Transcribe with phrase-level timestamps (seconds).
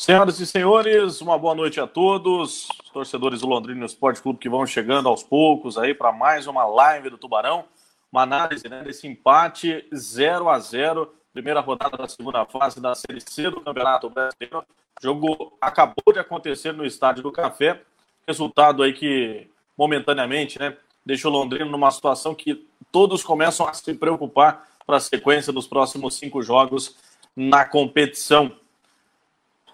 [0.00, 4.48] Senhoras e senhores, uma boa noite a todos, os torcedores do Londrina Esporte Clube que
[4.48, 7.66] vão chegando aos poucos aí para mais uma live do Tubarão,
[8.10, 13.20] uma análise né, desse empate 0 a 0 primeira rodada da segunda fase da Série
[13.20, 14.60] C do Campeonato Brasileiro.
[14.98, 17.82] O jogo acabou de acontecer no Estádio do Café,
[18.26, 24.66] resultado aí que momentaneamente, né, deixou Londrina numa situação que todos começam a se preocupar
[24.86, 26.96] para a sequência dos próximos cinco jogos
[27.36, 28.58] na competição.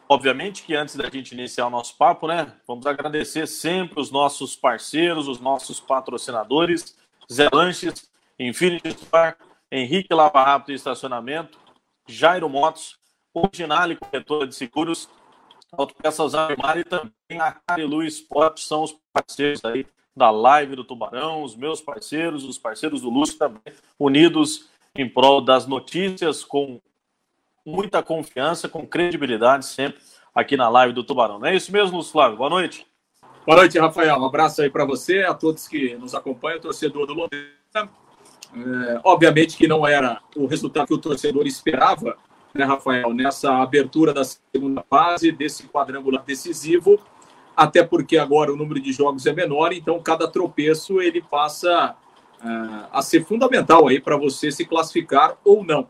[0.08, 4.54] Obviamente que antes da gente iniciar o nosso papo, né, vamos agradecer sempre os nossos
[4.54, 6.96] parceiros, os nossos patrocinadores,
[7.32, 9.34] Zé Lanches, Infinity Store,
[9.70, 11.58] Henrique Lava Rápido e Estacionamento,
[12.06, 12.98] Jairo Motos,
[13.34, 15.08] Originale Corretora de Seguros,
[15.72, 19.84] Autopeças Armar e também a Carilu Esporte são os parceiros aí
[20.16, 23.60] da live do Tubarão, os meus parceiros, os parceiros do Lúcio também,
[23.98, 26.80] unidos em prol das notícias com
[27.66, 30.00] muita confiança, com credibilidade sempre
[30.32, 31.40] aqui na live do Tubarão.
[31.40, 32.36] Não é isso mesmo, Lúcio Flávio?
[32.36, 32.86] Boa noite.
[33.44, 34.16] Boa noite, Rafael.
[34.16, 37.90] Um abraço aí para você, a todos que nos acompanham, torcedor do Londrina.
[38.54, 42.16] É, obviamente que não era o resultado que o torcedor esperava,
[42.54, 46.98] né, Rafael, nessa abertura da segunda fase, desse quadrangular decisivo,
[47.56, 51.96] até porque agora o número de jogos é menor, então cada tropeço ele passa
[52.40, 55.88] uh, a ser fundamental aí para você se classificar ou não.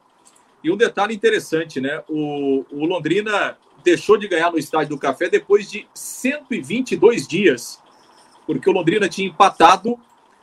[0.66, 2.02] E um detalhe interessante, né?
[2.08, 7.80] O, o Londrina deixou de ganhar no Estádio do Café depois de 122 dias,
[8.44, 9.96] porque o Londrina tinha empatado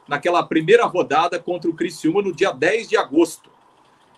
[0.07, 3.49] naquela primeira rodada contra o Criciúma no dia 10 de agosto.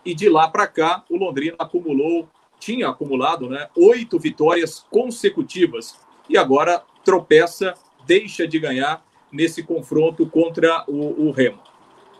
[0.05, 6.37] E de lá para cá, o Londrina acumulou, tinha acumulado, né, oito vitórias consecutivas e
[6.37, 7.73] agora tropeça,
[8.05, 11.63] deixa de ganhar nesse confronto contra o, o Remo.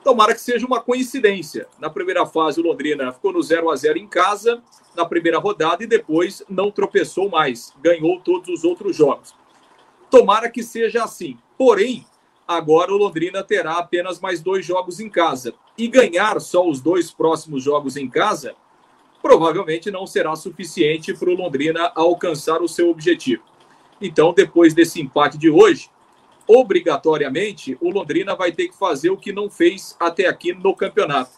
[0.06, 1.68] Tomara que seja uma coincidência.
[1.80, 4.62] Na primeira fase, o Londrina ficou no 0 a 0 em casa,
[4.96, 9.34] na primeira rodada, e depois não tropeçou mais, ganhou todos os outros jogos.
[10.08, 11.40] Tomara que seja assim.
[11.58, 12.06] Porém,
[12.48, 15.56] agora o Londrina terá apenas mais dois jogos em casa.
[15.76, 18.54] E ganhar só os dois próximos jogos em casa
[19.24, 23.42] provavelmente não será suficiente para o Londrina alcançar o seu objetivo.
[24.00, 25.90] Então, depois desse empate de hoje,
[26.48, 31.32] obrigatoriamente, o Londrina vai ter que fazer o que não fez até aqui no campeonato,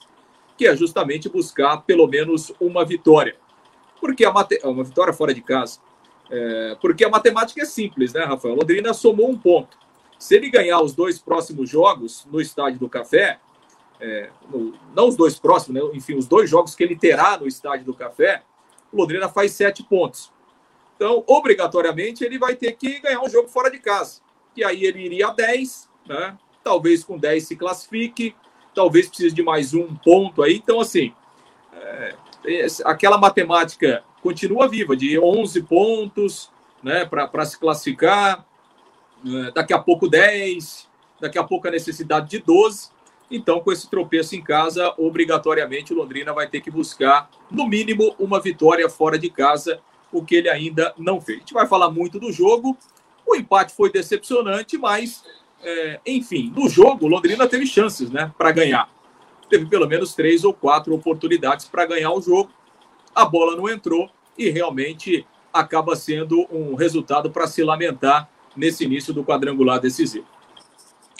[0.58, 3.36] que é justamente buscar pelo menos uma vitória.
[4.00, 4.60] Porque a mate...
[4.64, 5.80] uma vitória fora de casa.
[6.30, 6.76] É...
[6.82, 8.54] porque a matemática é simples, né, Rafael?
[8.54, 9.78] O Londrina somou um ponto.
[10.20, 13.40] Se ele ganhar os dois próximos jogos no Estádio do Café,
[14.00, 14.30] é...
[14.94, 15.90] não os dois próximos, né?
[15.94, 18.44] enfim, os dois jogos que ele terá no Estádio do Café,
[18.92, 20.32] o Londrina faz sete pontos.
[20.96, 24.27] Então, obrigatoriamente, ele vai ter que ganhar um jogo fora de casa
[24.58, 26.36] que aí ele iria a 10, né?
[26.64, 28.36] Talvez com 10 se classifique,
[28.74, 30.56] talvez precise de mais um ponto aí.
[30.56, 31.14] Então, assim,
[31.72, 32.16] é,
[32.84, 36.50] aquela matemática continua viva, de 11 pontos
[36.82, 38.44] né, para se classificar,
[39.24, 40.90] é, daqui a pouco 10,
[41.22, 42.90] daqui a pouco a necessidade de 12.
[43.30, 48.16] Então, com esse tropeço em casa, obrigatoriamente o Londrina vai ter que buscar, no mínimo,
[48.18, 49.80] uma vitória fora de casa,
[50.12, 51.38] o que ele ainda não fez.
[51.38, 52.76] A gente vai falar muito do jogo,
[53.28, 55.24] o empate foi decepcionante, mas,
[55.62, 58.90] é, enfim, no jogo, Londrina teve chances né, para ganhar.
[59.50, 62.50] Teve pelo menos três ou quatro oportunidades para ganhar o jogo.
[63.14, 69.14] A bola não entrou e realmente acaba sendo um resultado para se lamentar nesse início
[69.14, 70.26] do quadrangular decisivo.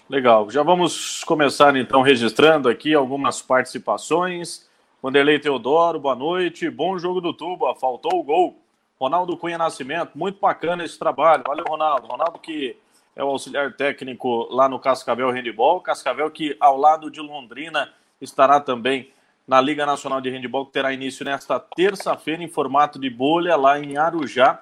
[0.10, 0.50] Legal.
[0.50, 4.68] Já vamos começar então registrando aqui algumas participações.
[5.02, 6.70] Vanderlei Teodoro, boa noite.
[6.70, 7.76] Bom jogo do Tuba.
[7.76, 8.67] Faltou o gol.
[9.00, 11.44] Ronaldo Cunha Nascimento, muito bacana esse trabalho.
[11.46, 12.08] Valeu, Ronaldo.
[12.08, 12.76] Ronaldo que
[13.16, 15.82] é o auxiliar técnico lá no Cascavel Handball.
[15.82, 19.12] Cascavel que, ao lado de Londrina, estará também
[19.48, 23.80] na Liga Nacional de Handball, que terá início nesta terça-feira em formato de bolha lá
[23.80, 24.60] em Arujá,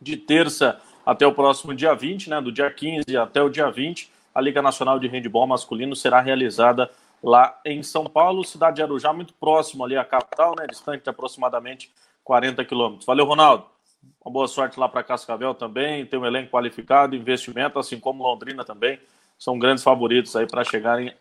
[0.00, 4.10] de terça até o próximo dia 20, né, do dia 15 até o dia 20,
[4.34, 6.90] a Liga Nacional de Handball masculino será realizada
[7.22, 11.92] lá em São Paulo, cidade de Arujá, muito próximo ali à capital, né, distante aproximadamente
[12.30, 13.04] 40 quilômetros.
[13.04, 13.64] Valeu, Ronaldo.
[14.24, 16.06] Uma boa sorte lá para Cascavel também.
[16.06, 19.00] Tem um elenco qualificado, investimento, assim como Londrina também.
[19.36, 21.12] São grandes favoritos aí para chegarem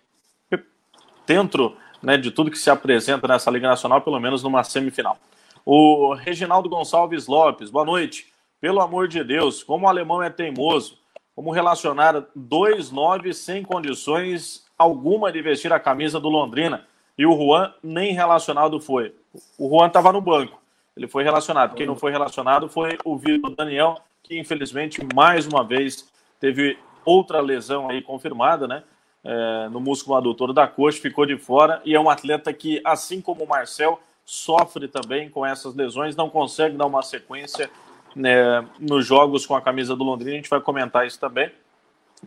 [1.26, 5.18] dentro né, de tudo que se apresenta nessa Liga Nacional, pelo menos numa semifinal.
[5.66, 8.32] O Reginaldo Gonçalves Lopes, boa noite.
[8.62, 11.00] Pelo amor de Deus, como o alemão é teimoso,
[11.36, 16.86] como relacionar dois nove sem condições alguma de vestir a camisa do Londrina
[17.18, 19.16] e o Juan nem relacionado foi.
[19.58, 20.60] O Juan estava no banco.
[20.96, 21.76] Ele foi relacionado.
[21.76, 26.08] Quem não foi relacionado foi o Vitor Daniel, que infelizmente mais uma vez
[26.40, 28.84] teve outra lesão aí confirmada, né?
[29.22, 33.20] É, no músculo adutor da coxa, ficou de fora e é um atleta que, assim
[33.20, 37.70] como o Marcel, sofre também com essas lesões, não consegue dar uma sequência
[38.16, 41.52] né, nos jogos com a camisa do Londrina, a gente vai comentar isso também.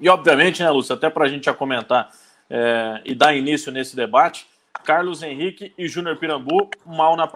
[0.00, 2.10] E, obviamente, né, Lúcio, até para a gente já comentar
[2.50, 4.46] é, e dar início nesse debate,
[4.84, 7.30] Carlos Henrique e Júnior Pirambu mal na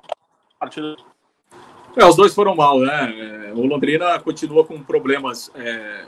[0.58, 0.96] partida.
[1.96, 3.48] É, os dois foram mal, né?
[3.48, 6.06] É, o Londrina continua com problemas é, é,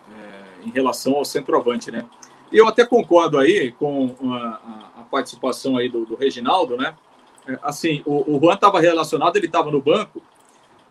[0.67, 2.05] em relação ao centroavante, né?
[2.53, 6.95] E eu até concordo aí com a, a participação aí do, do Reginaldo, né?
[7.49, 10.23] É, assim, o, o Juan estava relacionado, ele estava no banco.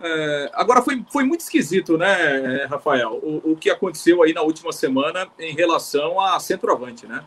[0.02, 4.72] É, agora foi, foi muito esquisito, né, Rafael, o, o que aconteceu aí na última
[4.72, 7.24] semana em relação a centroavante, né?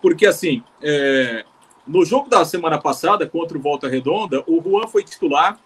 [0.00, 1.44] Porque assim, é,
[1.86, 5.58] no jogo da semana passada contra o Volta Redonda, o Juan foi titular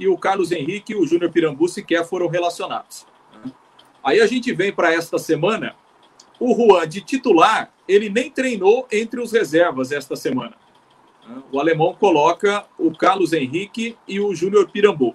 [0.00, 3.06] e o Carlos Henrique e o Júnior Pirambu sequer foram relacionados.
[4.02, 5.76] Aí a gente vem para esta semana,
[6.40, 10.56] o Juan de titular, ele nem treinou entre os reservas esta semana.
[11.52, 15.14] O alemão coloca o Carlos Henrique e o Júnior Pirambu.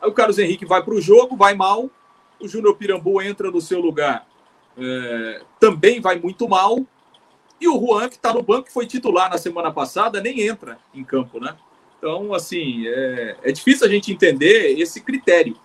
[0.00, 1.90] Aí o Carlos Henrique vai para o jogo, vai mal.
[2.40, 4.26] O Júnior Pirambu entra no seu lugar,
[4.78, 6.78] é, também vai muito mal.
[7.60, 10.78] E o Juan, que está no banco, que foi titular na semana passada, nem entra
[10.94, 11.56] em campo, né?
[11.98, 15.56] Então, assim, é, é difícil a gente entender esse critério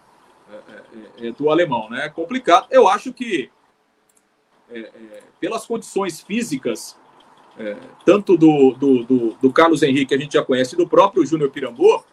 [0.51, 2.05] é, é, é do alemão, né?
[2.05, 2.67] É complicado.
[2.71, 3.51] Eu acho que,
[4.71, 4.89] é,
[5.39, 6.97] pelas condições físicas,
[8.03, 11.23] tanto do, do, do, do, Carlos Henrique, que a gente já conhece, e do próprio
[11.23, 12.03] Júnior Pirambu,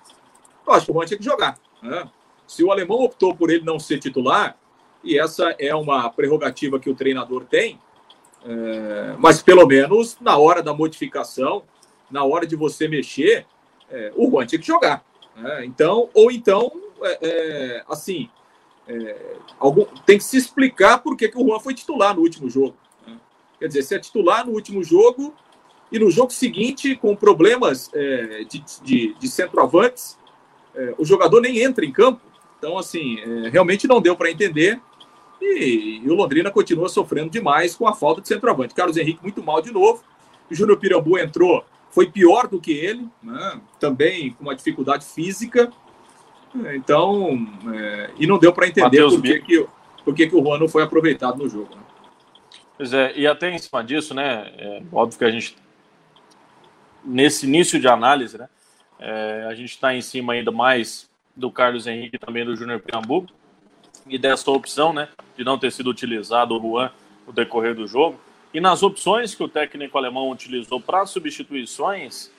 [0.67, 1.59] eu acho que o Juan tinha que jogar.
[1.83, 2.07] Né?
[2.47, 4.59] Se o alemão optou por ele não ser titular,
[5.03, 7.81] e essa é uma prerrogativa que o treinador tem,
[8.45, 11.63] é, mas pelo menos na hora da modificação,
[12.11, 13.47] na hora de você mexer,
[13.91, 15.05] é, o Juan tinha que jogar.
[15.37, 15.65] Né?
[15.65, 16.71] Então, ou então,
[17.03, 18.29] é, é assim,
[18.89, 22.49] é, algum, tem que se explicar por que, que o Juan foi titular no último
[22.49, 22.77] jogo.
[23.07, 23.17] Né?
[23.59, 25.35] Quer dizer, se é titular no último jogo
[25.91, 30.19] e no jogo seguinte, com problemas é, de, de, de centroavantes,
[30.97, 32.21] o jogador nem entra em campo.
[32.57, 33.17] Então, assim,
[33.51, 34.81] realmente não deu para entender.
[35.41, 38.75] E, e, o Londrina continua sofrendo demais com a falta de centroavante.
[38.75, 40.05] Carlos Henrique muito mal de novo.
[40.51, 43.61] O Júnior Pirambu entrou, foi pior do que ele, né?
[43.79, 45.73] também com uma dificuldade física.
[46.75, 49.67] Então, é, e não deu para entender por que, que,
[50.05, 51.75] por que, que o Juan não foi aproveitado no jogo.
[51.75, 51.83] Né?
[52.77, 54.53] Pois é, e até em cima disso, né?
[54.57, 55.57] É, óbvio que a gente,
[57.05, 58.49] nesse início de análise, né?
[58.99, 63.27] É, a gente está em cima ainda mais do Carlos Henrique também do Júnior Pirambu
[64.07, 66.91] e dessa opção, né, de não ter sido utilizado o Juan
[67.27, 68.21] no decorrer do jogo.
[68.53, 72.31] E nas opções que o técnico alemão utilizou para substituições,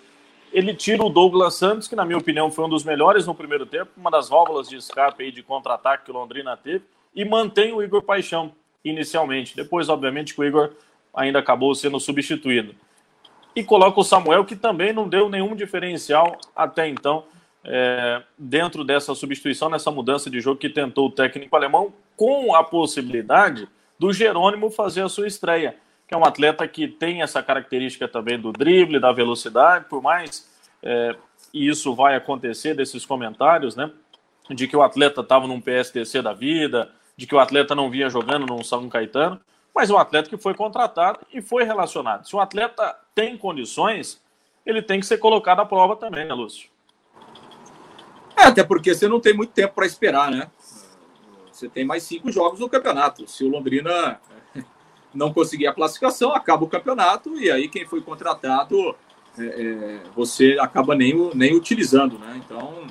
[0.52, 3.66] ele tira o Douglas Santos, que na minha opinião foi um dos melhores no primeiro
[3.66, 6.84] tempo, uma das válvulas de escape e de contra-ataque que o Londrina teve,
[7.16, 8.52] e mantém o Igor Paixão
[8.84, 9.56] inicialmente.
[9.56, 10.72] Depois, obviamente, que o Igor
[11.13, 12.75] ainda acabou sendo substituído.
[13.56, 17.25] E coloca o Samuel, que também não deu nenhum diferencial até então
[17.63, 22.63] é, dentro dessa substituição, nessa mudança de jogo que tentou o técnico alemão, com a
[22.63, 23.68] possibilidade
[24.00, 25.75] do Jerônimo fazer a sua estreia,
[26.12, 30.46] que é um atleta que tem essa característica também do drible, da velocidade, por mais
[30.84, 31.16] é,
[31.54, 33.90] e isso vai acontecer desses comentários, né?
[34.50, 38.10] De que o atleta estava num PSTC da vida, de que o atleta não vinha
[38.10, 39.40] jogando num São Caetano,
[39.74, 42.28] mas é um atleta que foi contratado e foi relacionado.
[42.28, 44.22] Se o atleta tem condições,
[44.66, 46.69] ele tem que ser colocado à prova também, né, Lúcio?
[48.36, 50.52] É, até porque você não tem muito tempo para esperar, né?
[51.50, 53.25] Você tem mais cinco jogos no campeonato.
[53.30, 54.20] Se o Londrina
[55.13, 58.96] não conseguir a classificação, acaba o campeonato e aí quem foi contratado
[59.38, 62.41] é, é, você acaba nem, nem utilizando, né?
[62.44, 62.86] Então,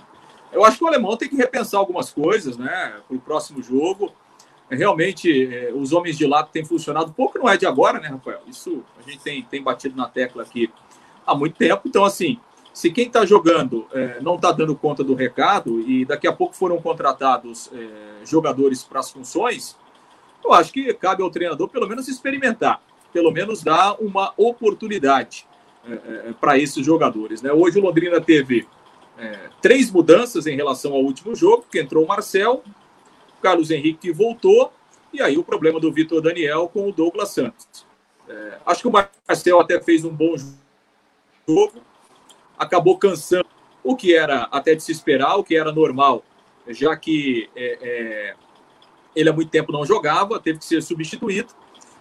[0.53, 2.95] eu acho que o alemão tem que repensar algumas coisas, né?
[3.07, 4.13] Para o próximo jogo.
[4.71, 8.41] Realmente, é, os homens de lado têm funcionado pouco, não é de agora, né, Rafael?
[8.47, 10.71] Isso a gente tem, tem batido na tecla aqui
[11.27, 11.83] há muito tempo.
[11.87, 12.39] Então, assim,
[12.73, 16.55] se quem está jogando é, não está dando conta do recado e daqui a pouco
[16.55, 19.77] foram contratados é, jogadores para as funções,
[20.45, 22.83] eu acho que cabe ao treinador pelo menos experimentar,
[23.13, 25.47] pelo menos dar uma oportunidade
[25.87, 27.43] é, é para esses jogadores.
[27.43, 27.53] Né?
[27.53, 28.67] Hoje o Londrina teve
[29.19, 32.63] é, três mudanças em relação ao último jogo, que entrou o Marcel,
[33.39, 34.73] o Carlos Henrique voltou,
[35.13, 37.87] e aí o problema do Vitor Daniel com o Douglas Santos.
[38.29, 40.35] É, acho que o Marcel até fez um bom
[41.49, 41.83] jogo,
[42.59, 43.47] acabou cansando
[43.83, 46.25] o que era até de se esperar, o que era normal,
[46.69, 48.35] já que é, é,
[49.15, 51.49] ele há muito tempo não jogava, teve que ser substituído.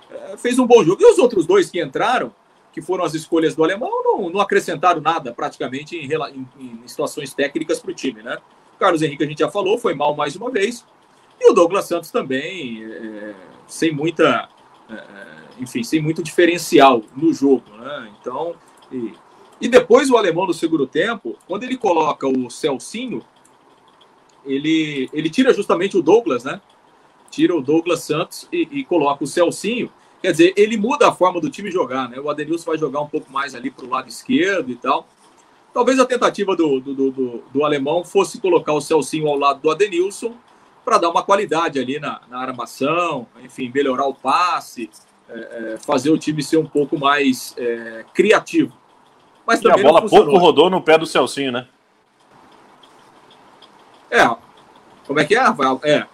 [0.09, 1.01] É, fez um bom jogo.
[1.01, 2.33] E os outros dois que entraram,
[2.71, 6.47] que foram as escolhas do alemão, não, não acrescentaram nada praticamente em, em,
[6.83, 8.37] em situações técnicas para o time, né?
[8.75, 10.85] O Carlos Henrique, a gente já falou, foi mal mais uma vez.
[11.39, 13.33] E o Douglas Santos também, é,
[13.67, 14.49] sem muita.
[14.89, 18.11] É, enfim, sem muito diferencial no jogo, né?
[18.19, 18.55] Então.
[18.91, 19.13] E,
[19.61, 23.21] e depois o alemão no segundo tempo, quando ele coloca o Celcinho,
[24.45, 26.61] ele, ele tira justamente o Douglas, né?
[27.29, 29.91] Tira o Douglas Santos e, e coloca o Celcinho.
[30.21, 32.19] Quer dizer, ele muda a forma do time jogar, né?
[32.19, 35.07] O Adenilson vai jogar um pouco mais ali para o lado esquerdo e tal.
[35.73, 39.71] Talvez a tentativa do, do, do, do, alemão fosse colocar o Celcinho ao lado do
[39.71, 40.33] Adenilson
[40.83, 44.89] para dar uma qualidade ali na, na armação, enfim, melhorar o passe,
[45.29, 45.33] é,
[45.73, 48.73] é, fazer o time ser um pouco mais é, criativo.
[49.45, 51.67] Mas também e a bola pouco rodou no pé do Celcinho, né?
[54.09, 54.27] É.
[55.05, 55.43] Como é que é?
[55.83, 56.07] É.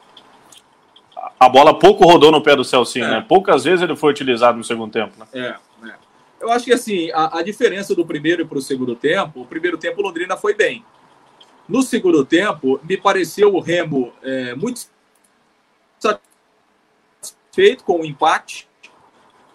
[1.40, 3.12] A bola pouco rodou no pé do Celcinho, é.
[3.12, 3.26] né?
[3.28, 5.26] Poucas vezes ele foi utilizado no segundo tempo, né?
[5.34, 5.96] É, é.
[6.40, 9.78] Eu acho que assim, a, a diferença do primeiro para o segundo tempo, o primeiro
[9.78, 10.84] tempo Londrina foi bem.
[11.68, 14.88] No segundo tempo, me pareceu o Remo é, muito
[16.00, 18.68] satisfeito com o empate,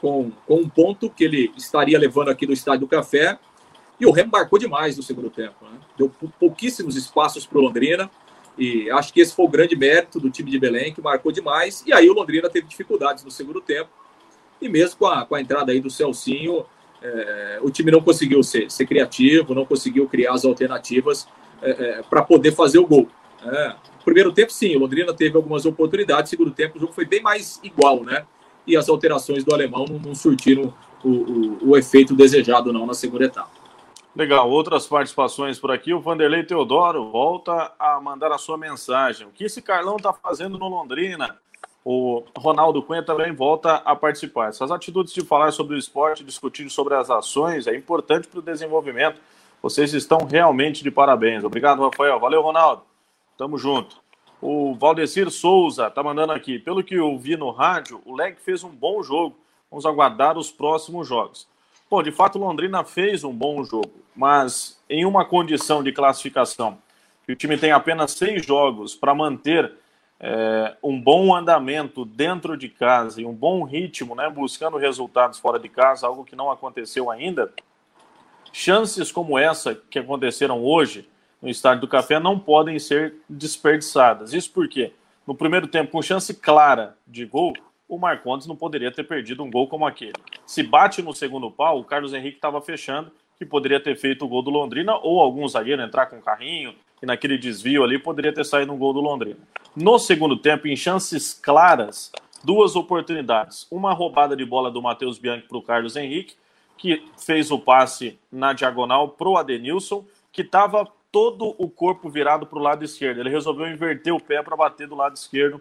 [0.00, 3.38] com, com um ponto que ele estaria levando aqui do Estádio do Café.
[4.00, 5.56] E o Remo marcou demais no segundo tempo.
[5.62, 5.78] Né?
[5.96, 8.10] Deu pouquíssimos espaços para o Londrina.
[8.59, 11.83] E acho que esse foi o grande mérito do time de Belém, que marcou demais.
[11.87, 13.90] E aí o Londrina teve dificuldades no segundo tempo.
[14.61, 16.66] E mesmo com a, com a entrada aí do Celcinho,
[17.02, 21.26] é, o time não conseguiu ser, ser criativo, não conseguiu criar as alternativas
[21.62, 23.09] é, é, para poder fazer o gol.
[23.42, 26.30] É, primeiro tempo, sim, o Londrina teve algumas oportunidades.
[26.30, 28.26] Segundo tempo, o jogo foi bem mais igual, né?
[28.66, 32.92] E as alterações do alemão não, não surtiram o, o, o, efeito desejado, não, na
[32.92, 33.60] segunda etapa.
[34.14, 35.95] Legal, outras participações por aqui.
[35.95, 39.26] O Vanderlei Teodoro volta a mandar a sua mensagem.
[39.26, 41.38] O que esse Carlão está fazendo no Londrina?
[41.85, 44.49] O Ronaldo Cunha também volta a participar.
[44.49, 48.43] Essas atitudes de falar sobre o esporte, discutir sobre as ações, é importante para o
[48.43, 49.21] desenvolvimento
[49.62, 51.45] vocês estão realmente de parabéns.
[51.45, 52.19] Obrigado, Rafael.
[52.19, 52.83] Valeu, Ronaldo.
[53.37, 54.00] Tamo junto.
[54.40, 56.59] O Valdecir Souza tá mandando aqui.
[56.59, 59.37] Pelo que eu vi no rádio, o Leg fez um bom jogo.
[59.71, 61.47] Vamos aguardar os próximos jogos.
[61.90, 66.78] Bom, de fato, Londrina fez um bom jogo, mas em uma condição de classificação,
[67.26, 69.73] que o time tem apenas seis jogos para manter
[70.20, 75.59] é, um bom andamento dentro de casa e um bom ritmo, né, buscando resultados fora
[75.59, 77.52] de casa, algo que não aconteceu ainda
[78.52, 81.09] chances como essa que aconteceram hoje
[81.40, 84.32] no Estádio do Café não podem ser desperdiçadas.
[84.32, 84.92] Isso porque,
[85.26, 87.54] no primeiro tempo, com chance clara de gol,
[87.90, 90.14] o Marcondes não poderia ter perdido um gol como aquele.
[90.47, 94.28] Se bate no segundo pau, o Carlos Henrique estava fechando, que poderia ter feito o
[94.28, 98.32] gol do Londrina, ou algum zagueiro entrar com um carrinho, e naquele desvio ali poderia
[98.32, 99.40] ter saído um gol do Londrina.
[99.75, 102.12] No segundo tempo, em chances claras,
[102.44, 103.66] duas oportunidades.
[103.70, 106.37] Uma roubada de bola do Matheus Bianchi para o Carlos Henrique,
[106.78, 112.47] que fez o passe na diagonal para o Adenilson, que estava todo o corpo virado
[112.47, 113.18] para o lado esquerdo.
[113.18, 115.61] Ele resolveu inverter o pé para bater do lado esquerdo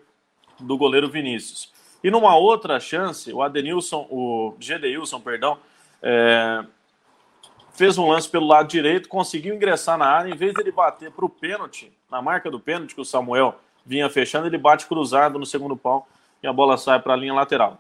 [0.60, 1.79] do goleiro Vinícius.
[2.04, 5.58] E numa outra chance, o Adenilson, o Gedeilson, perdão,
[6.02, 6.64] é,
[7.74, 11.12] fez um lance pelo lado direito, conseguiu ingressar na área, em vez de ele bater
[11.12, 15.40] para o pênalti, na marca do pênalti que o Samuel vinha fechando, ele bate cruzado
[15.40, 16.08] no segundo pau
[16.42, 17.80] e a bola sai para a linha lateral.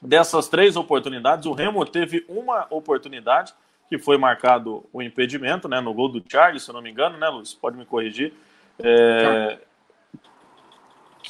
[0.00, 3.52] Dessas três oportunidades, o Remo teve uma oportunidade,
[3.88, 7.18] que foi marcado o impedimento, né, no gol do Charles, se eu não me engano,
[7.18, 7.58] né, Lúcio?
[7.60, 8.32] Pode me corrigir.
[8.78, 9.58] É...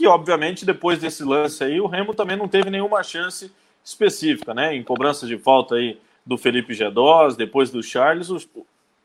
[0.00, 3.52] Que, obviamente, depois desse lance aí, o Remo também não teve nenhuma chance
[3.84, 4.74] específica, né?
[4.74, 8.40] Em cobranças de falta aí do Felipe Gedós, depois do Charles, o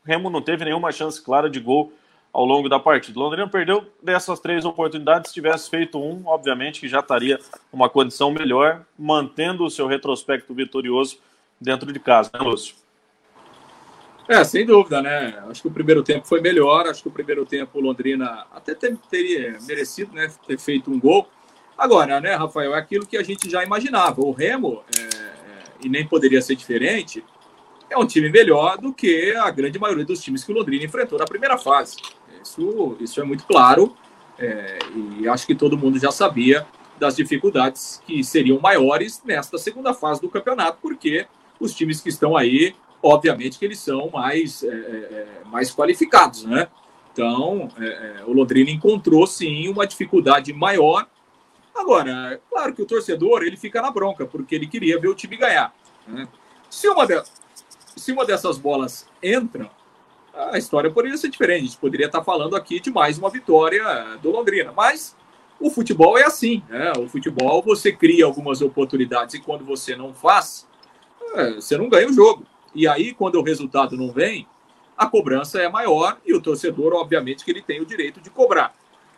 [0.06, 1.92] Remo não teve nenhuma chance clara de gol
[2.32, 3.18] ao longo da partida.
[3.18, 5.28] O Londrina perdeu dessas três oportunidades.
[5.28, 7.38] Se tivesse feito um, obviamente que já estaria
[7.70, 11.18] uma condição melhor, mantendo o seu retrospecto vitorioso
[11.60, 12.74] dentro de casa, né, Lúcio?
[14.28, 15.42] É, sem dúvida, né?
[15.48, 16.86] Acho que o primeiro tempo foi melhor.
[16.86, 21.28] Acho que o primeiro tempo o Londrina até teria merecido né, ter feito um gol.
[21.78, 24.20] Agora, né, Rafael, é aquilo que a gente já imaginava.
[24.20, 25.36] O Remo, é, é
[25.84, 27.22] e nem poderia ser diferente,
[27.88, 31.18] é um time melhor do que a grande maioria dos times que o Londrina enfrentou
[31.18, 31.96] na primeira fase.
[32.42, 33.96] Isso, isso é muito claro
[34.38, 34.78] é,
[35.18, 36.66] e acho que todo mundo já sabia
[36.98, 41.26] das dificuldades que seriam maiores nesta segunda fase do campeonato, porque
[41.60, 42.74] os times que estão aí,
[43.06, 46.68] obviamente que eles são mais, é, é, é mais qualificados, né?
[47.12, 51.06] Então, é, é, o Londrina encontrou sim uma dificuldade maior.
[51.74, 55.36] Agora, claro que o torcedor ele fica na bronca, porque ele queria ver o time
[55.36, 55.74] ganhar.
[56.06, 56.28] Né?
[56.68, 57.22] Se, uma de,
[57.96, 59.70] se uma dessas bolas entra,
[60.34, 61.62] a história poderia ser diferente.
[61.62, 63.82] A gente poderia estar falando aqui de mais uma vitória
[64.20, 64.72] do Londrina.
[64.76, 65.16] Mas
[65.58, 66.62] o futebol é assim.
[66.68, 66.92] Né?
[66.98, 70.68] O futebol você cria algumas oportunidades e quando você não faz,
[71.54, 72.44] você não ganha o jogo.
[72.76, 74.46] E aí, quando o resultado não vem,
[74.98, 78.74] a cobrança é maior e o torcedor, obviamente, que ele tem o direito de cobrar.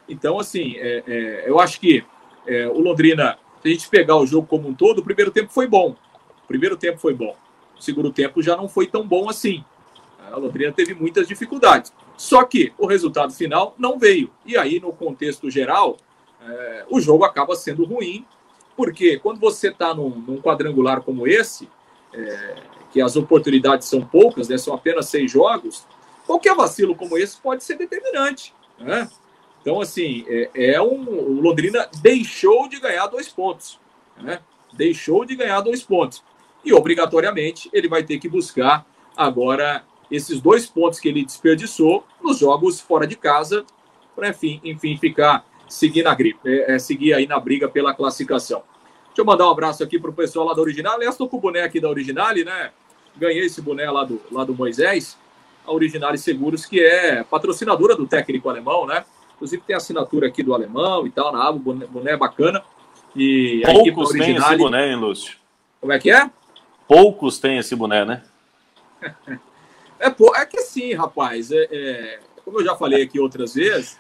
[0.08, 2.04] Então, assim, é, é, eu acho que
[2.46, 5.52] é, o Londrina, se a gente pegar o jogo como um todo, o primeiro tempo
[5.52, 5.96] foi bom.
[6.44, 7.36] O primeiro tempo foi bom.
[7.76, 9.64] O segundo tempo já não foi tão bom assim.
[10.30, 11.92] A Londrina teve muitas dificuldades.
[12.16, 14.30] Só que o resultado final não veio.
[14.46, 15.96] E aí, no contexto geral,
[16.40, 18.24] é, o jogo acaba sendo ruim,
[18.76, 21.68] porque quando você está num, num, quadrangular como esse,
[22.98, 25.86] que as oportunidades são poucas, né, são apenas seis jogos,
[26.26, 28.52] qualquer vacilo como esse pode ser determinante.
[28.76, 29.08] Né?
[29.62, 33.78] Então, assim, é, é um, o Londrina deixou de ganhar dois pontos.
[34.20, 34.40] Né?
[34.72, 36.24] Deixou de ganhar dois pontos.
[36.64, 38.84] E, obrigatoriamente, ele vai ter que buscar
[39.16, 43.64] agora esses dois pontos que ele desperdiçou nos jogos fora de casa,
[44.16, 48.64] para, enfim, enfim, ficar, seguir, na, é, é, seguir aí na briga pela classificação.
[49.06, 50.94] Deixa eu mandar um abraço aqui para o pessoal lá da Original.
[50.94, 52.72] Aliás, estou com o boné aqui da Originale, né?
[53.18, 55.18] Ganhei esse boné lá do, lá do Moisés,
[55.66, 59.04] a Originale Seguros, que é patrocinadora do técnico alemão, né?
[59.34, 62.62] Inclusive tem assinatura aqui do alemão e tal, na aba, boné, boné bacana.
[63.14, 65.36] E Poucos têm esse boné, hein, Lúcio?
[65.80, 66.30] Como é que é?
[66.86, 68.22] Poucos têm esse boné, né?
[69.98, 71.50] é, é que sim, rapaz.
[71.52, 73.98] É, é, como eu já falei aqui outras vezes,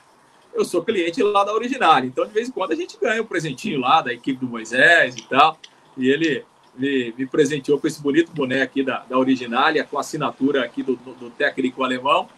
[0.54, 2.04] eu sou cliente lá da Original.
[2.04, 5.16] Então, de vez em quando, a gente ganha um presentinho lá da equipe do Moisés
[5.16, 5.58] e tal.
[5.96, 6.44] E ele
[6.78, 10.96] me, me presenteou com esse bonito boné aqui da, da Originália, com assinatura aqui do,
[10.96, 12.28] do, do técnico alemão.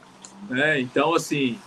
[0.49, 0.81] Né?
[0.81, 1.59] Então, assim,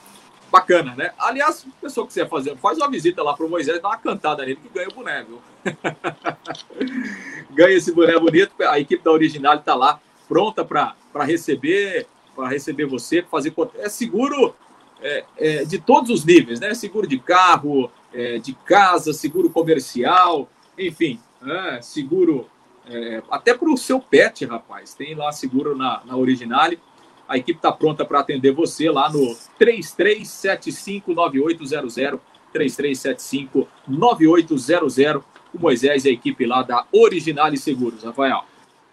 [0.52, 1.12] bacana, né?
[1.18, 4.58] Aliás, pessoa que quiser fazer, faz uma visita lá pro Moisés, dá uma cantada nele
[4.58, 5.42] que ganha o boné, viu?
[7.54, 12.86] ganha esse boné bonito, a equipe da Original está lá pronta para receber, para receber
[12.86, 14.56] você, fazer é seguro
[15.02, 16.74] é, é, de todos os níveis, né?
[16.74, 21.80] Seguro de carro, é, de casa, seguro comercial, enfim, né?
[21.82, 22.48] seguro
[22.88, 24.94] é, até para o seu pet, rapaz.
[24.94, 26.80] Tem lá seguro na, na Originale.
[27.28, 32.20] A equipe está pronta para atender você lá no 33759800,
[32.54, 35.24] 33759800.
[35.54, 38.44] O Moisés e a equipe lá da Originale Seguros, Rafael.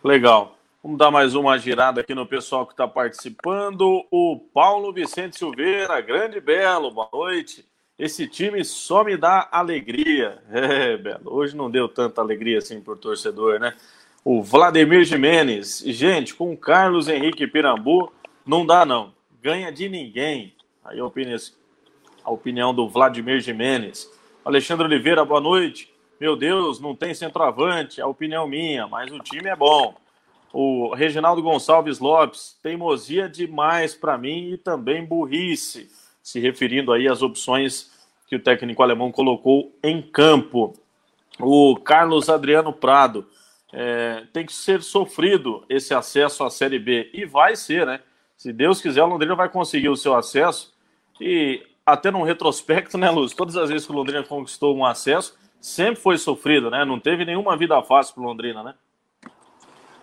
[0.05, 0.57] Legal.
[0.83, 4.07] Vamos dar mais uma girada aqui no pessoal que está participando.
[4.11, 7.70] O Paulo Vicente Silveira, grande Belo, boa noite.
[8.01, 10.43] Esse time só me dá alegria.
[10.51, 13.75] É, Belo, hoje não deu tanta alegria assim por torcedor, né?
[14.25, 18.11] O Vladimir Jimenez, gente, com o Carlos Henrique Pirambu,
[18.47, 19.13] não dá, não.
[19.43, 20.55] Ganha de ninguém.
[20.83, 21.39] Aí a opinião,
[22.25, 24.11] a opinião do Vladimir Jimenez.
[24.43, 25.93] Alexandre Oliveira, boa noite.
[26.19, 29.95] Meu Deus, não tem centroavante, é a opinião minha, mas o time é bom.
[30.53, 35.91] O Reginaldo Gonçalves Lopes, teimosia demais para mim e também burrice,
[36.23, 37.91] se referindo aí às opções
[38.29, 40.75] que o técnico alemão colocou em campo.
[41.39, 43.27] O Carlos Adriano Prado,
[43.73, 48.01] é, tem que ser sofrido esse acesso à Série B, e vai ser, né?
[48.37, 50.73] Se Deus quiser, o Londrina vai conseguir o seu acesso.
[51.21, 53.35] E até num retrospecto, né, Luz?
[53.35, 56.85] Todas as vezes que o Londrina conquistou um acesso, sempre foi sofrido, né?
[56.85, 58.75] Não teve nenhuma vida fácil para Londrina, né?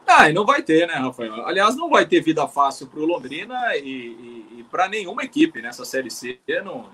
[0.07, 1.45] Ah, e não vai ter, né, Rafael?
[1.45, 5.61] Aliás, não vai ter vida fácil para o Londrina e, e, e para nenhuma equipe
[5.61, 6.39] nessa Série C.
[6.63, 6.85] Não...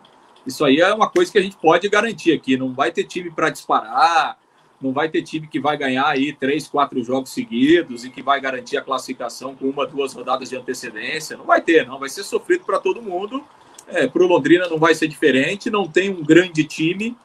[0.45, 2.57] Isso aí é uma coisa que a gente pode garantir aqui.
[2.57, 4.37] Não vai ter time para disparar,
[4.81, 8.41] não vai ter time que vai ganhar aí três, quatro jogos seguidos e que vai
[8.41, 11.37] garantir a classificação com uma, duas rodadas de antecedência.
[11.37, 11.99] Não vai ter, não.
[11.99, 13.43] Vai ser sofrido para todo mundo.
[13.87, 15.69] É, para o Londrina não vai ser diferente.
[15.69, 17.15] Não tem um grande time,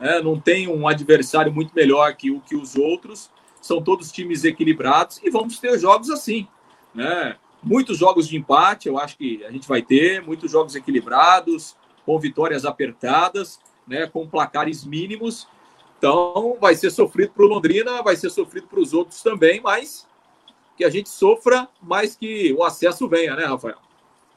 [0.00, 3.30] é, não tem um adversário muito melhor que o que os outros.
[3.64, 6.46] São todos times equilibrados e vamos ter jogos assim,
[6.94, 7.36] né?
[7.62, 11.74] Muitos jogos de empate, eu acho que a gente vai ter, muitos jogos equilibrados,
[12.04, 15.46] com vitórias apertadas, né, com placares mínimos
[16.04, 20.06] então, vai ser sofrido para o Londrina, vai ser sofrido para os outros também, mas
[20.76, 23.78] que a gente sofra, mais que o acesso venha, né, Rafael?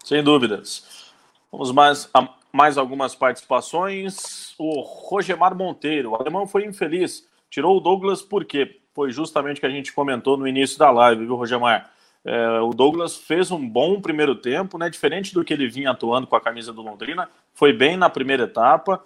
[0.02, 1.12] Sem dúvidas.
[1.52, 4.56] Vamos mais a mais algumas participações.
[4.58, 7.28] O Rogemar Monteiro, o alemão foi infeliz.
[7.50, 8.80] Tirou o Douglas por quê?
[8.98, 11.92] Foi justamente o que a gente comentou no início da live, viu, Rogemar?
[12.26, 14.90] É, o Douglas fez um bom primeiro tempo, né?
[14.90, 18.46] Diferente do que ele vinha atuando com a camisa do Londrina, foi bem na primeira
[18.46, 19.06] etapa.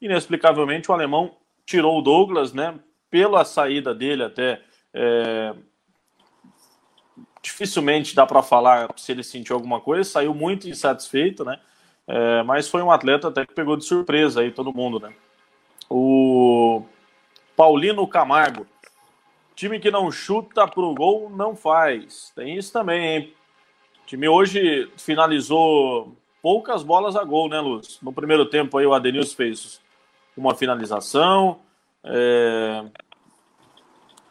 [0.00, 1.34] Inexplicavelmente, o alemão
[1.66, 2.78] tirou o Douglas, né?
[3.10, 4.62] Pela saída dele até.
[4.94, 5.52] É...
[7.42, 11.58] Dificilmente dá para falar se ele sentiu alguma coisa, saiu muito insatisfeito, né?
[12.06, 15.12] É, mas foi um atleta até que pegou de surpresa aí todo mundo, né?
[15.90, 16.84] O
[17.56, 18.68] Paulino Camargo.
[19.54, 22.32] Time que não chuta pro gol não faz.
[22.34, 23.34] Tem isso também, hein?
[24.02, 27.98] O time hoje finalizou poucas bolas a gol, né, Luz?
[28.02, 29.80] No primeiro tempo aí o Adenilson fez
[30.36, 31.60] uma finalização.
[32.04, 32.84] É...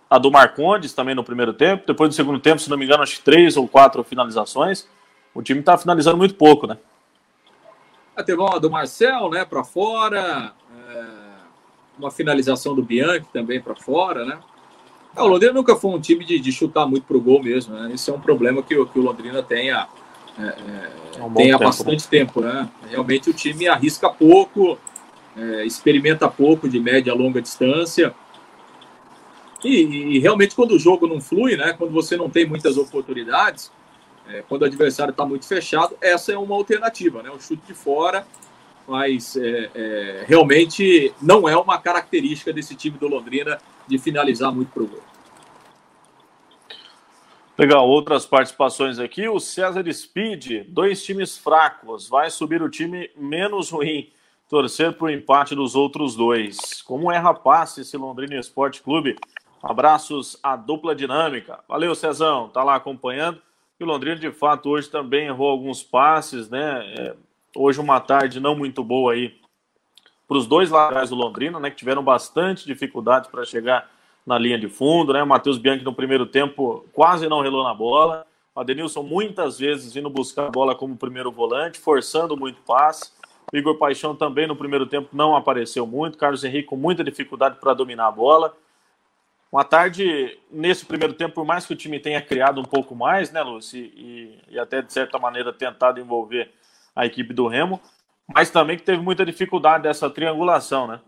[0.09, 1.87] A do Marcondes também no primeiro tempo.
[1.87, 4.87] Depois do segundo tempo, se não me engano, acho que três ou quatro finalizações.
[5.33, 6.77] O time está finalizando muito pouco, né?
[8.17, 10.53] É, teve uma do Marcel, né, para fora.
[10.89, 11.05] É...
[11.97, 14.39] Uma finalização do Bianchi também para fora, né?
[15.15, 17.91] É, o Londrina nunca foi um time de, de chutar muito pro gol mesmo, né?
[17.93, 19.87] Esse é um problema que, que o Londrina tem há,
[20.39, 20.43] é,
[21.19, 22.09] é, um tem há tempo, bastante né?
[22.09, 22.69] tempo, né?
[22.89, 24.77] Realmente o time arrisca pouco,
[25.35, 28.13] é, experimenta pouco de média a longa distância.
[29.63, 31.73] E, e, realmente quando o jogo não flui, né?
[31.77, 33.71] Quando você não tem muitas oportunidades,
[34.29, 37.29] é, quando o adversário está muito fechado, essa é uma alternativa, né?
[37.29, 38.25] O chute de fora,
[38.87, 44.71] mas é, é, realmente não é uma característica desse time do Londrina de finalizar muito
[44.71, 45.01] pro gol.
[47.57, 49.27] Legal, outras participações aqui.
[49.27, 54.09] O César Speed, dois times fracos, vai subir o time menos ruim.
[54.49, 56.81] Torcer para o empate dos outros dois.
[56.81, 59.15] Como é rapaz esse Londrina Esporte Clube?
[59.61, 61.59] Abraços à dupla dinâmica.
[61.67, 63.41] Valeu, Cezão, tá lá acompanhando.
[63.79, 66.93] E o Londrina, de fato, hoje também errou alguns passes, né?
[66.97, 67.15] É,
[67.55, 69.39] hoje uma tarde não muito boa aí
[70.31, 71.69] para os dois laterais do Londrina, né?
[71.69, 73.91] Que tiveram bastante dificuldade para chegar
[74.25, 75.21] na linha de fundo, né?
[75.21, 78.25] O Matheus Bianchi no primeiro tempo quase não relou na bola.
[78.55, 83.11] O Adenilson muitas vezes indo buscar a bola como primeiro volante, forçando muito passe.
[83.51, 86.17] O Igor Paixão também no primeiro tempo não apareceu muito.
[86.17, 88.55] Carlos Henrique com muita dificuldade para dominar a bola.
[89.51, 93.33] Uma tarde, nesse primeiro tempo, por mais que o time tenha criado um pouco mais,
[93.33, 93.77] né, Lúcio?
[93.77, 96.49] E, e até, de certa maneira, tentado envolver
[96.95, 97.81] a equipe do Remo,
[98.33, 100.99] mas também que teve muita dificuldade dessa triangulação, né?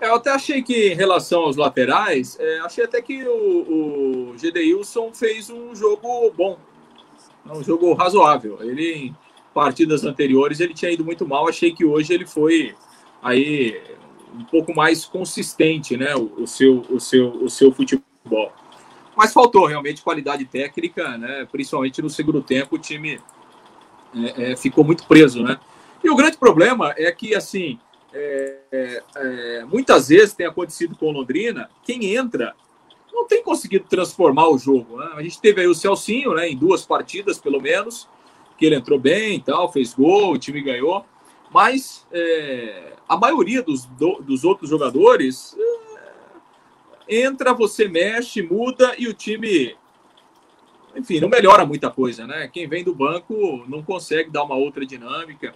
[0.00, 4.38] É, eu até achei que, em relação aos laterais, é, achei até que o, o
[4.38, 6.56] Gedeilson fez um jogo bom,
[7.46, 8.58] um jogo razoável.
[8.60, 9.16] Ele, em
[9.52, 11.48] partidas anteriores, ele tinha ido muito mal.
[11.48, 12.74] Achei que hoje ele foi
[13.20, 13.80] aí
[14.34, 16.14] um pouco mais consistente, né?
[16.14, 18.52] O, o seu, o, seu, o seu futebol.
[19.16, 21.44] Mas faltou realmente qualidade técnica, né?
[21.50, 23.20] Principalmente no segundo tempo, o time é,
[24.36, 25.58] é, ficou muito preso, né?
[26.02, 27.78] E o grande problema é que, assim,
[28.12, 32.54] é, é, é, muitas vezes tem acontecido com Londrina, quem entra
[33.12, 34.98] não tem conseguido transformar o jogo.
[34.98, 35.10] Né?
[35.16, 38.08] A gente teve aí o Celcinho, né, em duas partidas, pelo menos,
[38.56, 41.04] que ele entrou bem e tal, fez gol, o time ganhou.
[41.52, 45.56] Mas é, a maioria dos, do, dos outros jogadores
[47.08, 49.76] é, entra, você mexe, muda e o time,
[50.96, 52.48] enfim, não melhora muita coisa, né?
[52.48, 55.54] Quem vem do banco não consegue dar uma outra dinâmica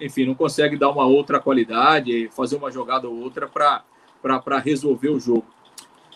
[0.00, 5.18] enfim, não consegue dar uma outra qualidade, fazer uma jogada ou outra para resolver o
[5.18, 5.46] jogo.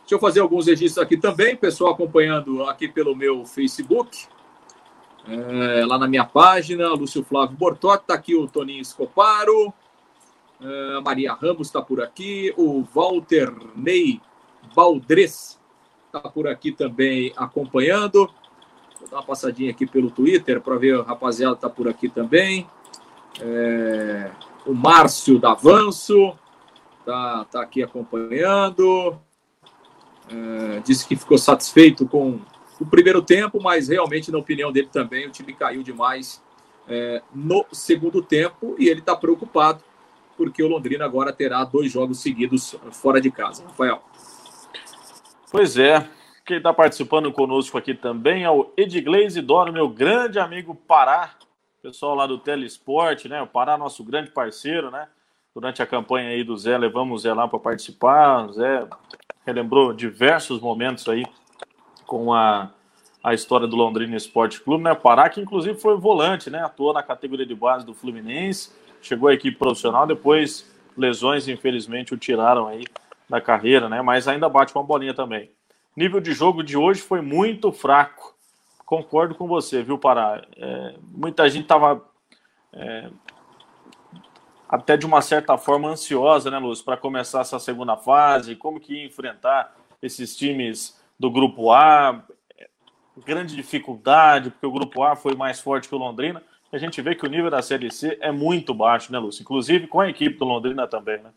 [0.00, 4.26] Deixa eu fazer alguns registros aqui também, pessoal acompanhando aqui pelo meu Facebook,
[5.26, 9.72] é, lá na minha página, Lúcio Flávio Bortotti, está aqui o Toninho Escoparo,
[10.60, 14.20] é, a Maria Ramos está por aqui, o Walter Ney
[14.74, 15.60] Baldres
[16.06, 18.30] está por aqui também acompanhando.
[19.02, 22.68] Vou dar uma passadinha aqui pelo Twitter para ver a rapaziada está por aqui também.
[23.40, 24.30] É,
[24.64, 26.38] o Márcio Davanço
[27.00, 29.18] está tá aqui acompanhando.
[30.30, 32.38] É, disse que ficou satisfeito com
[32.80, 36.40] o primeiro tempo, mas realmente, na opinião dele também, o time caiu demais
[36.88, 39.82] é, no segundo tempo e ele está preocupado
[40.36, 43.64] porque o Londrina agora terá dois jogos seguidos fora de casa.
[43.64, 44.00] Rafael.
[45.50, 46.08] Pois é.
[46.44, 51.30] Quem está participando conosco aqui também é o Edglaze Doro, meu grande amigo Pará,
[51.80, 53.40] pessoal lá do Telesport, né?
[53.40, 55.06] O Pará, nosso grande parceiro, né?
[55.54, 58.46] Durante a campanha aí do Zé, levamos o Zé lá para participar.
[58.46, 58.88] O Zé
[59.46, 61.24] relembrou diversos momentos aí
[62.06, 62.70] com a,
[63.22, 64.92] a história do Londrina Esporte Clube, né?
[64.92, 66.58] O Pará, que inclusive foi volante, né?
[66.64, 72.18] Atuou na categoria de base do Fluminense, chegou à equipe profissional, depois lesões, infelizmente, o
[72.18, 72.84] tiraram aí
[73.30, 74.02] da carreira, né?
[74.02, 75.52] Mas ainda bate uma bolinha também.
[75.96, 78.32] Nível de jogo de hoje foi muito fraco
[78.92, 80.42] concordo com você, viu, Pará?
[80.54, 82.04] É, muita gente estava
[82.74, 83.08] é,
[84.68, 88.96] até de uma certa forma ansiosa, né, Luz, para começar essa segunda fase, como que
[88.96, 92.22] ia enfrentar esses times do Grupo A.
[93.24, 96.42] Grande dificuldade, porque o Grupo A foi mais forte que o Londrina.
[96.70, 99.40] A gente vê que o nível da Série C é muito baixo, né, Lúcio?
[99.40, 101.30] Inclusive com a equipe do Londrina também, né?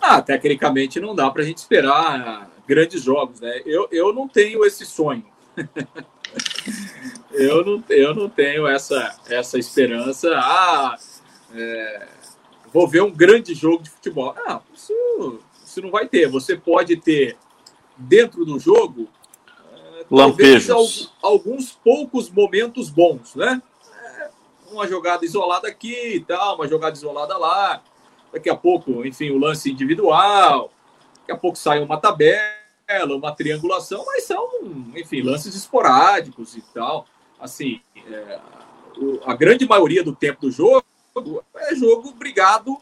[0.00, 3.62] Ah, tecnicamente não dá para a gente esperar grandes jogos, né?
[3.64, 5.24] Eu, eu não tenho esse sonho.
[7.32, 10.30] eu, não, eu não tenho essa, essa esperança.
[10.36, 10.96] Ah,
[11.54, 12.08] é,
[12.72, 14.34] vou ver um grande jogo de futebol.
[14.34, 16.28] Não, isso, isso não vai ter.
[16.28, 17.38] Você pode ter
[17.96, 19.08] dentro do jogo
[19.72, 20.68] é, talvez
[21.22, 23.62] alguns poucos momentos bons, né?
[23.94, 24.28] É,
[24.70, 27.82] uma jogada isolada aqui e tal, uma jogada isolada lá.
[28.30, 30.70] Daqui a pouco, enfim, o lance individual.
[31.20, 32.57] Daqui a pouco sai uma tabela
[33.04, 34.48] uma triangulação, mas são,
[34.96, 37.06] enfim, lances esporádicos e tal.
[37.38, 38.40] Assim, é,
[38.96, 40.84] o, a grande maioria do tempo do jogo
[41.56, 42.78] é jogo brigado,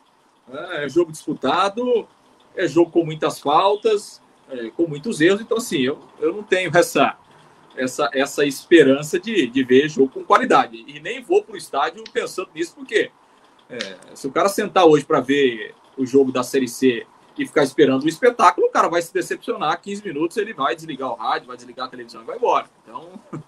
[0.47, 2.07] né, é jogo disputado,
[2.55, 5.41] é jogo com muitas faltas, é, com muitos erros.
[5.41, 7.17] Então, assim, eu, eu não tenho essa,
[7.77, 10.85] essa, essa esperança de, de ver jogo com qualidade.
[10.87, 13.11] E nem vou para o estádio pensando nisso, porque
[13.69, 17.07] é, se o cara sentar hoje para ver o jogo da Série C
[17.39, 19.81] e ficar esperando o espetáculo, o cara vai se decepcionar.
[19.81, 22.67] 15 minutos ele vai desligar o rádio, vai desligar a televisão e vai embora.
[22.83, 23.21] Então,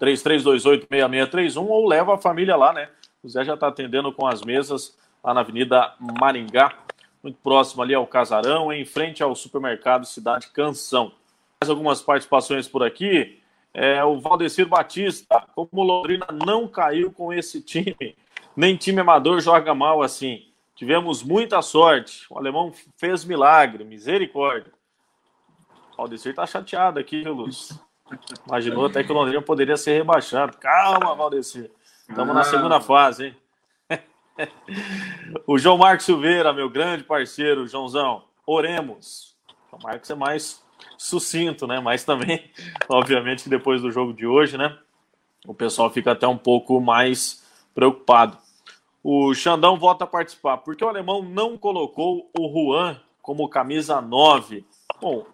[0.02, 2.90] 3328-6631 ou leva a família lá, né?
[3.24, 6.74] O Zé já está atendendo com as mesas lá na Avenida Maringá,
[7.24, 11.12] muito próximo ali ao Casarão, em frente ao supermercado Cidade Canção.
[11.60, 13.40] Mais algumas participações por aqui.
[13.78, 18.16] É, o Valdecir Batista, como o Londrina não caiu com esse time,
[18.56, 20.48] nem time amador joga mal assim.
[20.74, 22.26] Tivemos muita sorte.
[22.30, 24.72] O alemão fez milagre, misericórdia.
[25.94, 27.78] O Valdecir tá chateado aqui, viu, Lúcio?
[28.48, 30.58] Imaginou até que o Londrina poderia ser rebaixado.
[30.58, 31.70] Calma, Valdeci.
[32.08, 32.34] Estamos ah.
[32.34, 33.38] na segunda fase, hein?
[35.46, 38.24] o João Marcos Silveira, meu grande parceiro, Joãozão.
[38.48, 39.36] Oremos.
[39.70, 40.65] O Marcos é mais
[40.98, 41.80] sucinto, né?
[41.80, 42.44] Mas também,
[42.90, 44.78] obviamente, que depois do jogo de hoje, né?
[45.48, 48.38] O pessoal fica até um pouco mais preocupado.
[49.04, 50.58] O Xandão volta a participar.
[50.58, 54.66] Porque o alemão não colocou o Juan como camisa 9?
[55.00, 55.26] Bom,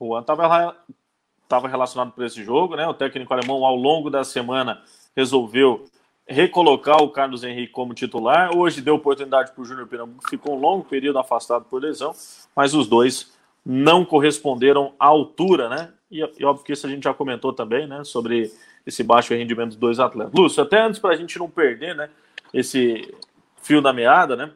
[0.00, 2.86] o Juan estava relacionado para esse jogo, né?
[2.86, 4.82] O técnico alemão, ao longo da semana,
[5.14, 5.84] resolveu
[6.26, 8.54] recolocar o Carlos Henrique como titular.
[8.54, 12.14] Hoje deu oportunidade para o Júnior Pernambuco, ficou um longo período afastado por lesão,
[12.54, 13.32] mas os dois
[13.70, 15.92] não corresponderam à altura, né?
[16.10, 18.02] E, e óbvio que isso a gente já comentou também, né?
[18.02, 18.50] Sobre
[18.86, 20.32] esse baixo rendimento dos dois atletas.
[20.34, 22.08] Lúcio, até antes para a gente não perder, né?
[22.54, 23.14] Esse
[23.60, 24.50] fio da meada, né?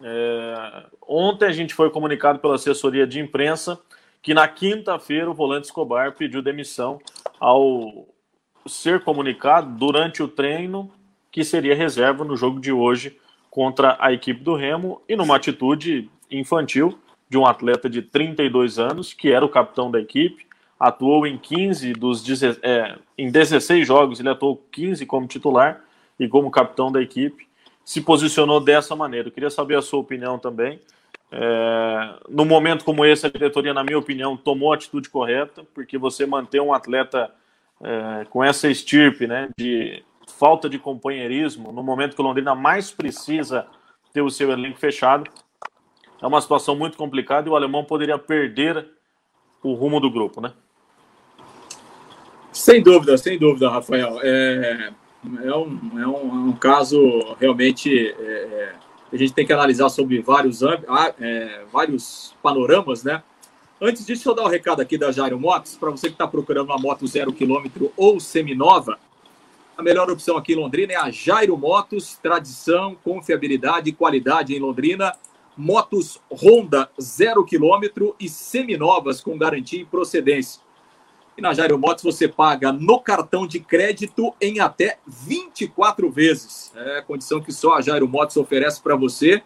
[0.00, 3.76] É, ontem a gente foi comunicado pela assessoria de imprensa
[4.22, 7.00] que na quinta-feira o volante Escobar pediu demissão
[7.40, 8.06] ao
[8.68, 10.92] ser comunicado durante o treino
[11.32, 13.18] que seria reserva no jogo de hoje
[13.50, 16.96] contra a equipe do Remo e numa atitude infantil
[17.28, 20.46] de um atleta de 32 anos, que era o capitão da equipe,
[20.78, 22.24] atuou em 15 dos
[22.62, 25.82] é, em 16 jogos, ele atuou 15 como titular
[26.18, 27.48] e como capitão da equipe,
[27.84, 29.28] se posicionou dessa maneira.
[29.28, 30.80] Eu queria saber a sua opinião também.
[31.30, 35.98] É, no momento como esse, a diretoria, na minha opinião, tomou a atitude correta, porque
[35.98, 37.30] você manter um atleta
[37.82, 40.02] é, com essa estirpe né, de
[40.36, 43.66] falta de companheirismo, no momento que o Londrina mais precisa
[44.12, 45.30] ter o seu elenco fechado,
[46.20, 48.86] é uma situação muito complicada e o alemão poderia perder
[49.62, 50.52] o rumo do grupo, né?
[52.52, 54.18] Sem dúvida, sem dúvida, Rafael.
[54.22, 54.92] É,
[55.44, 58.14] é, um, é um, é um caso realmente.
[58.18, 58.74] É, é
[59.10, 63.22] a gente tem que analisar sobre vários, é, vários panoramas, né?
[63.80, 66.26] Antes disso, deixa eu dar um recado aqui da Jairo Motos, para você que está
[66.26, 68.98] procurando uma moto zero quilômetro ou seminova,
[69.78, 74.58] a melhor opção aqui em Londrina é a Jairo Motos, tradição, confiabilidade e qualidade em
[74.58, 75.14] Londrina.
[75.58, 80.62] Motos Honda zero quilômetro e seminovas com garantia e procedência.
[81.36, 86.72] E na Jairo Motos você paga no cartão de crédito em até 24 vezes.
[86.76, 89.42] É a condição que só a Jairo Motos oferece para você.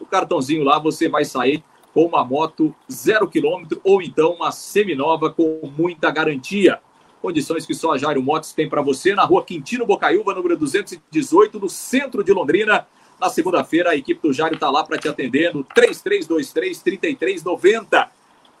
[0.00, 5.30] O cartãozinho lá você vai sair com uma moto zero quilômetro ou então uma seminova
[5.30, 6.80] com muita garantia.
[7.20, 11.60] Condições que só a Jairo Motos tem para você na rua Quintino Bocaiúva, número 218,
[11.60, 12.86] no centro de Londrina.
[13.20, 18.08] Na segunda-feira, a equipe do Jairo está lá para te atender no 3323-3390.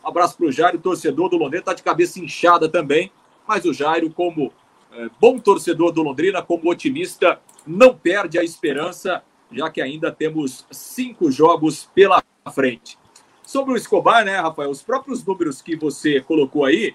[0.04, 3.10] Um abraço para o Jairo, torcedor do Londrina, está de cabeça inchada também,
[3.48, 4.52] mas o Jairo, como
[4.92, 10.66] é, bom torcedor do Londrina, como otimista, não perde a esperança, já que ainda temos
[10.70, 12.98] cinco jogos pela frente.
[13.42, 16.94] Sobre o Escobar, né, Rafael, os próprios números que você colocou aí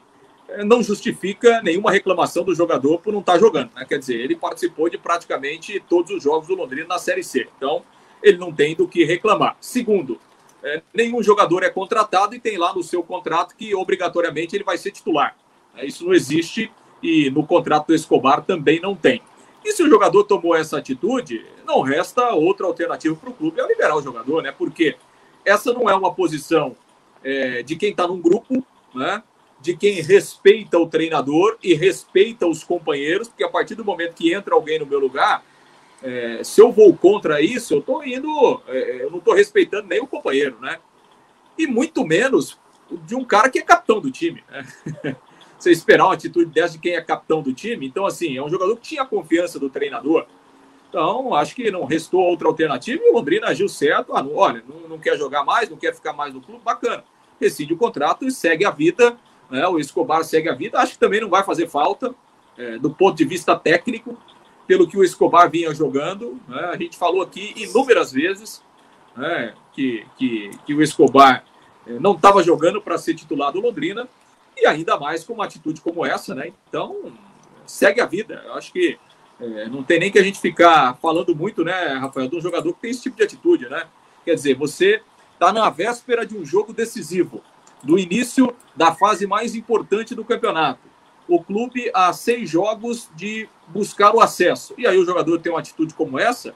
[0.66, 3.86] não justifica nenhuma reclamação do jogador por não estar tá jogando, né?
[3.86, 7.84] Quer dizer, ele participou de praticamente todos os jogos do Londrina na Série C, então
[8.22, 9.58] ele não tem do que reclamar.
[9.60, 10.20] Segundo,
[10.64, 14.78] é, nenhum jogador é contratado e tem lá no seu contrato que obrigatoriamente ele vai
[14.78, 15.36] ser titular.
[15.76, 19.22] É, isso não existe e no contrato do Escobar também não tem.
[19.64, 23.68] E se o jogador tomou essa atitude, não resta outra alternativa para o clube é
[23.68, 24.52] liberar o jogador, né?
[24.52, 24.96] Porque
[25.44, 26.76] essa não é uma posição
[27.24, 29.24] é, de quem está num grupo, né?
[29.66, 34.32] De quem respeita o treinador e respeita os companheiros, porque a partir do momento que
[34.32, 35.44] entra alguém no meu lugar,
[36.04, 40.00] é, se eu vou contra isso, eu estou indo, é, eu não estou respeitando nem
[40.00, 40.78] o companheiro, né?
[41.58, 42.60] E muito menos
[42.92, 44.44] de um cara que é capitão do time.
[44.52, 44.68] Né?
[45.58, 48.50] Você esperar uma atitude dessa de quem é capitão do time, então assim, é um
[48.50, 50.28] jogador que tinha a confiança do treinador.
[50.90, 54.16] Então, acho que não restou outra alternativa e o Londrina agiu certo.
[54.16, 57.04] Ah, não, olha, não, não, quer jogar mais, não quer ficar mais no clube, bacana.
[57.42, 59.18] Rescinde o contrato e segue a vida.
[59.50, 59.68] Né?
[59.68, 60.80] O Escobar segue a vida.
[60.80, 62.14] Acho que também não vai fazer falta
[62.58, 64.18] é, do ponto de vista técnico
[64.68, 66.40] pelo que o Escobar vinha jogando.
[66.48, 66.62] Né?
[66.74, 68.64] A gente falou aqui inúmeras vezes
[69.16, 71.44] né, que, que, que o Escobar
[71.88, 74.08] eh, não estava jogando para ser titular do Londrina,
[74.58, 76.52] e ainda mais com uma atitude como essa, né?
[76.68, 77.14] Então,
[77.66, 78.42] segue a vida.
[78.46, 78.98] Eu acho que
[79.40, 82.74] é, não tem nem que a gente ficar falando muito, né, Rafael, de um jogador
[82.74, 83.86] que tem esse tipo de atitude, né?
[84.24, 85.02] Quer dizer, você
[85.34, 87.44] está na véspera de um jogo decisivo,
[87.86, 90.96] do início da fase mais importante do campeonato
[91.28, 94.74] o clube a seis jogos de buscar o acesso.
[94.78, 96.54] E aí o jogador tem uma atitude como essa,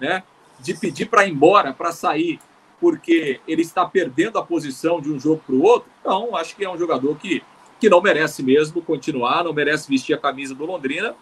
[0.00, 0.22] né?
[0.60, 2.38] De pedir para ir embora, para sair,
[2.80, 5.90] porque ele está perdendo a posição de um jogo para o outro.
[6.00, 7.42] Então, acho que é um jogador que,
[7.80, 11.16] que não merece mesmo continuar, não merece vestir a camisa do Londrina,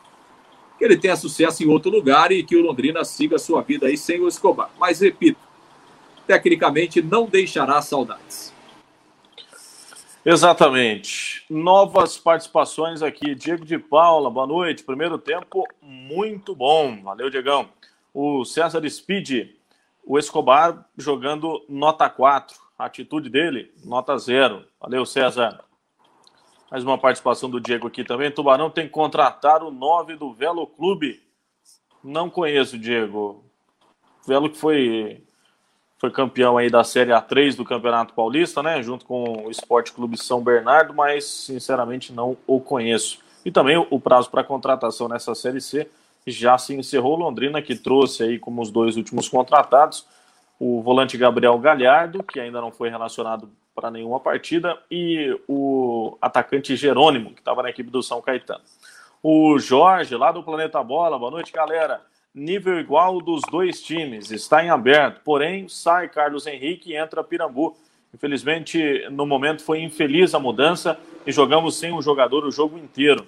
[0.79, 3.96] que ele tenha sucesso em outro lugar e que o Londrina siga sua vida aí
[3.96, 4.70] sem o Escobar.
[4.79, 5.40] Mas, repito,
[6.27, 8.50] tecnicamente não deixará saudades.
[10.24, 11.46] Exatamente.
[11.48, 13.35] Novas participações aqui.
[13.35, 14.85] Diego de Paula, boa noite.
[14.85, 17.02] Primeiro tempo muito bom.
[17.02, 17.70] Valeu, Diegão.
[18.12, 19.48] O César Speed,
[20.04, 22.54] o Escobar jogando nota 4.
[22.78, 24.62] A atitude dele, nota 0.
[24.78, 25.64] Valeu, César.
[26.70, 28.30] Mais uma participação do Diego aqui também.
[28.30, 31.22] Tubarão tem que contratar o 9 do Velo Clube.
[32.04, 33.42] Não conheço, Diego.
[34.26, 35.24] Velo que foi
[36.01, 38.83] foi campeão aí da Série A3 do Campeonato Paulista, né?
[38.83, 43.19] Junto com o Esporte Clube São Bernardo, mas sinceramente não o conheço.
[43.45, 45.87] E também o prazo para contratação nessa Série C
[46.27, 47.17] já se encerrou.
[47.17, 50.07] Londrina que trouxe aí como os dois últimos contratados
[50.59, 56.77] o volante Gabriel Galhardo, que ainda não foi relacionado para nenhuma partida, e o atacante
[56.77, 58.61] Jerônimo, que estava na equipe do São Caetano.
[59.23, 62.03] O Jorge, lá do Planeta Bola, boa noite, galera
[62.35, 65.21] nível igual dos dois times, está em aberto.
[65.25, 67.77] Porém, sai Carlos Henrique e entra Pirambu.
[68.14, 73.27] Infelizmente, no momento foi infeliz a mudança e jogamos sem um jogador o jogo inteiro.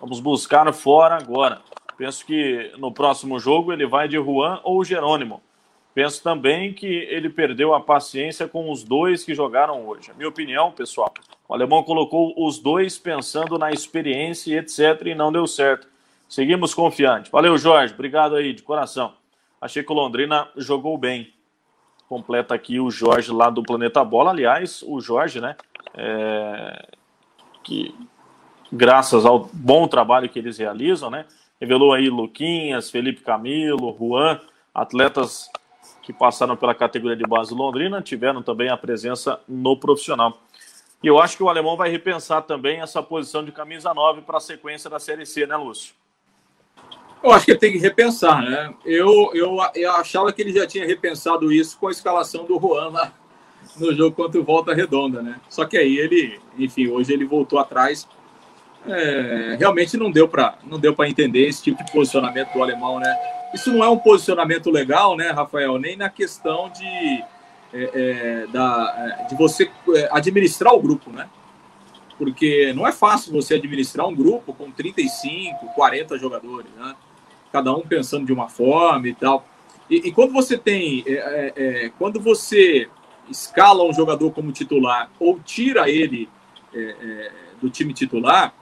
[0.00, 1.60] Vamos buscar fora agora.
[1.98, 5.42] Penso que no próximo jogo ele vai de Juan ou Jerônimo.
[5.92, 10.10] Penso também que ele perdeu a paciência com os dois que jogaram hoje.
[10.10, 11.12] A minha opinião, pessoal,
[11.46, 15.06] o alemão colocou os dois pensando na experiência e etc.
[15.06, 15.88] e não deu certo.
[16.30, 17.28] Seguimos confiante.
[17.28, 17.92] Valeu, Jorge.
[17.92, 19.14] Obrigado aí, de coração.
[19.60, 21.34] Achei que o Londrina jogou bem.
[22.08, 24.30] Completa aqui o Jorge lá do Planeta Bola.
[24.30, 25.56] Aliás, o Jorge, né?
[25.92, 26.88] É...
[27.64, 27.92] Que
[28.72, 31.26] graças ao bom trabalho que eles realizam, né?
[31.60, 34.40] Revelou aí Luquinhas, Felipe Camilo, Juan,
[34.72, 35.50] atletas
[36.00, 40.40] que passaram pela categoria de base Londrina, tiveram também a presença no profissional.
[41.02, 44.36] E eu acho que o alemão vai repensar também essa posição de camisa 9 para
[44.36, 45.98] a sequência da Série C, né, Lúcio?
[47.22, 48.72] Eu acho que ele tem que repensar, né?
[48.84, 52.88] Eu, eu, eu achava que ele já tinha repensado isso com a escalação do Juan
[52.88, 53.12] lá
[53.78, 55.40] no jogo contra o Volta Redonda, né?
[55.48, 58.08] Só que aí ele, enfim, hoje ele voltou atrás.
[58.86, 62.98] É, realmente não deu para não deu para entender esse tipo de posicionamento do alemão,
[62.98, 63.14] né?
[63.52, 65.78] Isso não é um posicionamento legal, né, Rafael?
[65.78, 67.22] Nem na questão de
[67.72, 71.28] é, é, da, é, de você é, administrar o grupo, né?
[72.16, 76.94] Porque não é fácil você administrar um grupo com 35, 40 jogadores, né?
[77.52, 79.46] Cada um pensando de uma forma e tal.
[79.88, 82.88] E, e quando você tem, é, é, é, quando você
[83.28, 86.28] escala um jogador como titular ou tira ele
[86.72, 88.54] é, é, do time titular,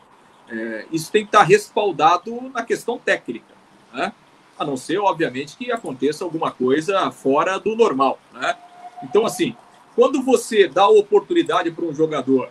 [0.48, 3.54] é, isso tem que estar respaldado na questão técnica,
[3.92, 4.12] né?
[4.58, 8.56] A não ser, obviamente, que aconteça alguma coisa fora do normal, né?
[9.02, 9.54] Então, assim,
[9.94, 12.50] quando você dá oportunidade para um jogador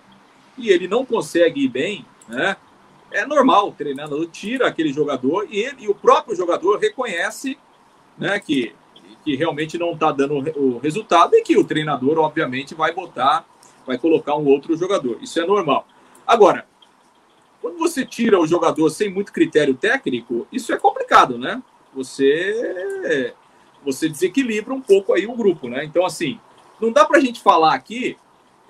[0.57, 2.55] e ele não consegue ir bem, né?
[3.11, 7.57] É normal, o treinador tira aquele jogador e, ele, e o próprio jogador reconhece
[8.17, 8.73] né, que,
[9.23, 13.45] que realmente não está dando o resultado e que o treinador, obviamente, vai botar,
[13.85, 15.17] vai colocar um outro jogador.
[15.21, 15.87] Isso é normal.
[16.25, 16.65] Agora,
[17.61, 21.61] quando você tira o jogador sem muito critério técnico, isso é complicado, né?
[21.93, 23.33] Você
[23.83, 25.85] você desequilibra um pouco aí o grupo, né?
[25.85, 26.39] Então, assim,
[26.79, 28.17] não dá para a gente falar aqui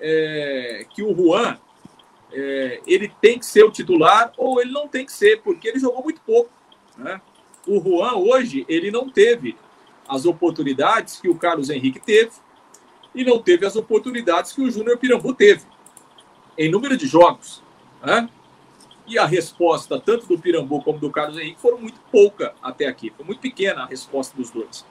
[0.00, 1.58] é, que o Juan
[2.32, 5.78] é, ele tem que ser o titular ou ele não tem que ser, porque ele
[5.78, 6.50] jogou muito pouco.
[6.96, 7.20] Né?
[7.66, 9.56] O Juan hoje ele não teve
[10.08, 12.32] as oportunidades que o Carlos Henrique teve
[13.14, 15.62] e não teve as oportunidades que o Júnior Pirambu teve
[16.56, 17.62] em número de jogos.
[18.02, 18.28] Né?
[19.06, 23.12] E a resposta, tanto do Pirambu como do Carlos Henrique, foram muito pouca até aqui.
[23.16, 24.84] Foi muito pequena a resposta dos dois.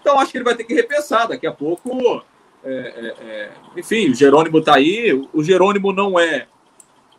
[0.00, 1.26] Então, acho que ele vai ter que repensar.
[1.26, 2.22] Daqui a pouco
[2.64, 5.12] é, é, é, enfim, o Jerônimo está aí.
[5.32, 6.46] O Jerônimo não é,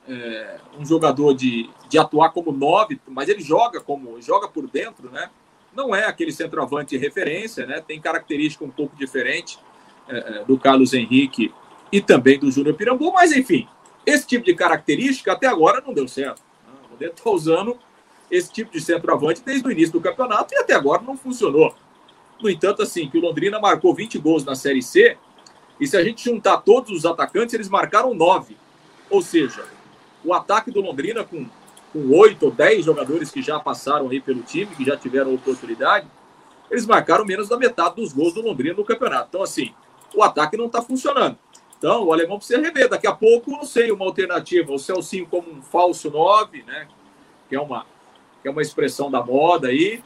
[0.07, 5.09] é, um jogador de, de atuar como nove, mas ele joga como joga por dentro,
[5.09, 5.29] né?
[5.73, 7.81] Não é aquele centroavante de referência, né?
[7.81, 9.57] Tem característica um pouco diferente
[10.07, 11.53] é, é, do Carlos Henrique
[11.91, 13.67] e também do Júnior Pirambu, mas enfim,
[14.05, 16.41] esse tipo de característica até agora não deu certo.
[16.85, 17.77] O Rodeto está usando
[18.29, 21.73] esse tipo de centroavante desde o início do campeonato e até agora não funcionou.
[22.41, 25.17] No entanto, assim, que o Londrina marcou 20 gols na Série C,
[25.79, 28.57] e se a gente juntar todos os atacantes, eles marcaram nove.
[29.09, 29.63] Ou seja,
[30.23, 31.45] o ataque do Londrina, com,
[31.95, 36.07] oito ou dez jogadores que já passaram aí pelo time, que já tiveram oportunidade,
[36.71, 39.27] eles marcaram menos da metade dos gols do Londrina no campeonato.
[39.29, 39.73] Então, assim,
[40.15, 41.37] o ataque não está funcionando.
[41.77, 42.89] Então, o alemão precisa rever.
[42.89, 44.71] Daqui a pouco, não sei, uma alternativa.
[44.71, 46.87] O Celcinho como um falso nove, né?
[47.49, 47.85] Que é uma,
[48.41, 50.01] que é uma expressão da moda aí.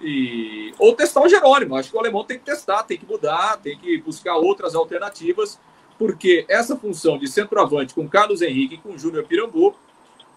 [0.00, 0.72] E...
[0.78, 1.76] Ou testar o Jerônimo.
[1.76, 5.60] Acho que o alemão tem que testar, tem que mudar, tem que buscar outras alternativas,
[5.98, 9.74] porque essa função de centroavante com Carlos Henrique e com Júnior Pirambu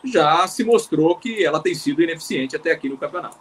[0.04, 3.38] já se mostrou que ela tem sido ineficiente até aqui no campeonato.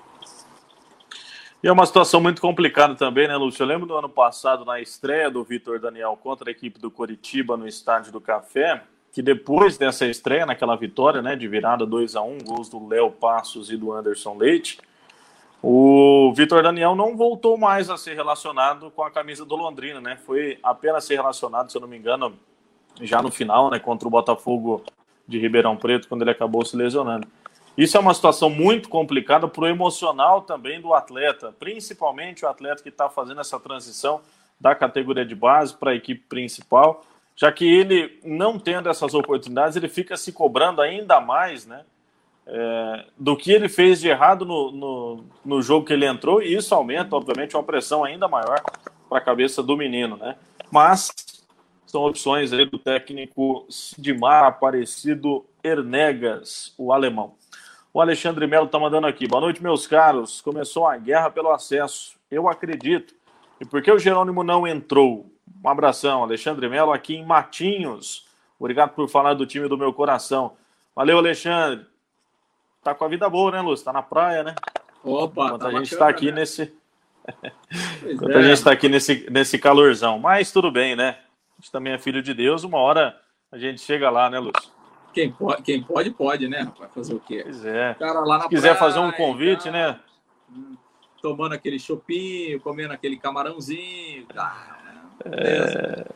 [1.62, 3.62] E é uma situação muito complicada também, né, Lúcio?
[3.62, 7.56] Eu lembro do ano passado, na estreia do Vitor Daniel contra a equipe do Coritiba
[7.56, 12.22] no Estádio do Café, que depois dessa estreia, naquela vitória né, de virada 2 a
[12.22, 14.78] 1 gols do Léo Passos e do Anderson Leite,
[15.62, 20.16] o Vitor Daniel não voltou mais a ser relacionado com a camisa do Londrina, né?
[20.24, 22.34] Foi apenas ser relacionado, se eu não me engano,
[23.00, 24.82] já no final, né, contra o Botafogo
[25.26, 27.26] de Ribeirão Preto, quando ele acabou se lesionando.
[27.76, 32.82] Isso é uma situação muito complicada para o emocional também do atleta, principalmente o atleta
[32.82, 34.20] que está fazendo essa transição
[34.58, 37.04] da categoria de base para a equipe principal,
[37.36, 41.84] já que ele, não tendo essas oportunidades, ele fica se cobrando ainda mais, né?
[42.46, 46.54] É, do que ele fez de errado no, no, no, jogo que ele entrou, e
[46.54, 48.60] isso aumenta, obviamente, uma pressão ainda maior
[49.08, 50.36] para a cabeça do menino, né?
[50.70, 51.12] Mas
[51.86, 57.34] são opções aí do técnico Sidmar Aparecido Ernegas, o alemão.
[57.92, 59.26] O Alexandre Melo está mandando aqui.
[59.26, 60.40] Boa noite, meus caros.
[60.40, 62.14] Começou a guerra pelo acesso.
[62.30, 63.12] Eu acredito.
[63.60, 65.26] E por que o Jerônimo não entrou?
[65.64, 68.28] Um abração, Alexandre Melo, aqui em Matinhos.
[68.60, 70.52] Obrigado por falar do time do meu coração.
[70.94, 71.89] Valeu, Alexandre
[72.82, 73.84] tá com a vida boa, né, Lúcio?
[73.84, 74.54] Tá na praia, né?
[75.02, 76.40] Opa, Enquanto tá a gente está aqui né?
[76.40, 76.74] nesse.
[78.04, 78.38] Enquanto é.
[78.38, 80.18] a gente está aqui nesse, nesse calorzão.
[80.18, 81.18] Mas tudo bem, né?
[81.58, 83.18] A gente também é filho de Deus, uma hora
[83.52, 84.70] a gente chega lá, né, Lúcio?
[85.12, 86.72] Quem pode, quem pode, pode, né?
[86.78, 87.40] Vai fazer o quê?
[87.42, 87.94] Pois é.
[87.94, 90.00] Cara lá na Se quiser praia, fazer um convite, tá, né?
[90.50, 90.76] Hum,
[91.20, 94.26] tomando aquele chopinho, comendo aquele camarãozinho.
[94.26, 94.78] Tá,
[95.24, 96.06] é...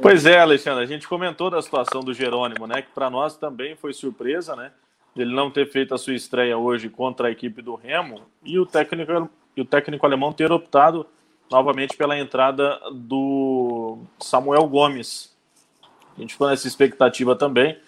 [0.00, 2.82] Pois é, Alexandre, a gente comentou da situação do Jerônimo, né?
[2.82, 4.72] Que para nós também foi surpresa, né?
[5.16, 8.66] Ele não ter feito a sua estreia hoje contra a equipe do Remo e o
[8.66, 11.06] técnico, e o técnico alemão ter optado
[11.50, 15.32] novamente pela entrada do Samuel Gomes.
[16.16, 17.78] A gente ficou nessa expectativa também,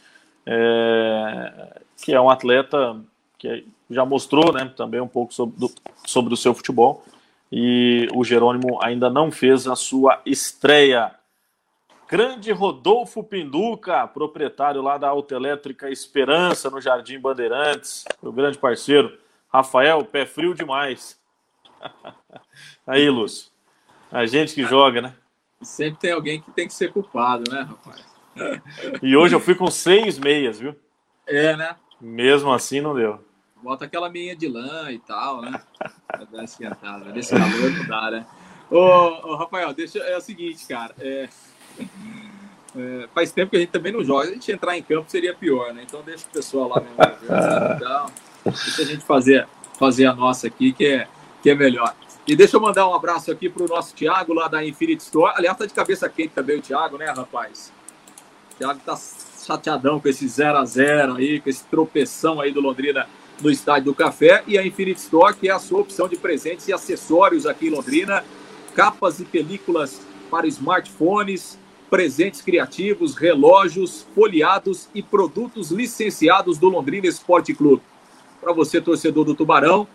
[0.45, 3.01] é, que é um atleta
[3.39, 5.71] que já mostrou né, também um pouco sobre, do,
[6.05, 7.05] sobre o seu futebol
[7.51, 11.13] e o Jerônimo ainda não fez a sua estreia.
[12.09, 18.05] Grande Rodolfo Pinduca, proprietário lá da Autoelétrica Esperança, no Jardim Bandeirantes.
[18.23, 19.19] Meu grande parceiro.
[19.53, 21.19] Rafael, pé frio demais.
[22.87, 23.51] Aí, Lúcio.
[24.11, 25.17] A gente que joga, né?
[25.63, 28.05] Sempre tem alguém que tem que ser culpado, né, rapaz?
[29.03, 30.77] E hoje eu fui com seis meias, viu?
[31.27, 31.75] É, né?
[32.01, 33.25] Mesmo assim não deu.
[33.61, 35.61] Bota aquela meia de lã e tal, né?
[36.07, 37.07] Pra dar esquentada.
[37.07, 38.27] Nesse calor não dá, né?
[38.71, 40.95] Ô, ô, Rafael, deixa, é o seguinte, cara.
[41.01, 41.29] É,
[42.77, 44.25] é, faz tempo que a gente também não joga.
[44.25, 45.83] Se a gente entrar em campo seria pior, né?
[45.87, 46.97] Então deixa o pessoal lá mesmo.
[48.47, 49.49] Então, deixa a gente fazer,
[49.79, 51.09] fazer a nossa aqui, que é,
[51.43, 51.95] que é melhor.
[52.27, 55.33] E deixa eu mandar um abraço aqui para o nosso Thiago lá da Infinity Store.
[55.37, 57.73] Aliás, tá de cabeça quente também o Thiago, né, rapaz?
[58.53, 58.97] O Thiago tá
[59.45, 63.09] chateadão com esse 0 a 0 aí, com esse tropeção aí do Londrina
[63.41, 64.43] no Estádio do Café.
[64.47, 67.71] E a Infinity Store, que é a sua opção de presentes e acessórios aqui em
[67.71, 68.25] Londrina.
[68.75, 70.01] Capas e películas
[70.31, 71.59] para smartphones,
[71.91, 77.83] presentes criativos, relógios, folheados e produtos licenciados do Londrina Esporte Clube.
[78.41, 79.87] Para você, torcedor do Tubarão,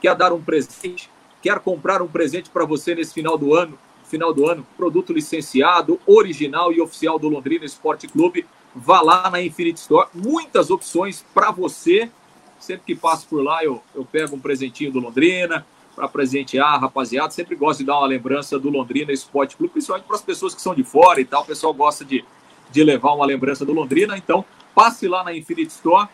[0.00, 4.32] quer dar um presente, quer comprar um presente para você nesse final do ano, final
[4.32, 4.66] do ano.
[4.76, 8.46] Produto licenciado, original e oficial do Londrina Esporte Clube.
[8.74, 10.08] Vá lá na Infinite Store.
[10.14, 12.10] Muitas opções para você.
[12.58, 17.30] Sempre que passo por lá, eu, eu pego um presentinho do Londrina para presentear, rapaziada.
[17.30, 20.62] Sempre gosto de dar uma lembrança do Londrina Esporte Clube, principalmente para as pessoas que
[20.62, 21.42] são de fora e tal.
[21.42, 22.24] O pessoal gosta de,
[22.70, 24.16] de levar uma lembrança do Londrina.
[24.16, 26.08] Então, passe lá na Infinite Store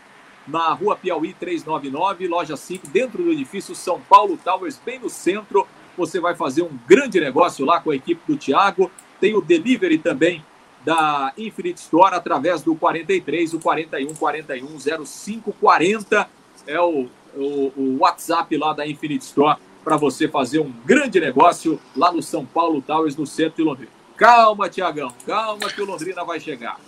[0.48, 5.66] na rua Piauí 399, loja 5, dentro do edifício São Paulo Towers, bem no centro.
[5.96, 8.90] Você vai fazer um grande negócio lá com a equipe do Thiago.
[9.20, 10.42] Tem o delivery também
[10.84, 16.30] da Infinite Store através do 43, o 41 41 05 40
[16.66, 19.58] é o, o, o WhatsApp lá da Infinite Store
[19.88, 23.90] para você fazer um grande negócio lá no São Paulo Towers, no centro de Londrina.
[24.18, 26.78] Calma, Tiagão, calma que o Londrina vai chegar.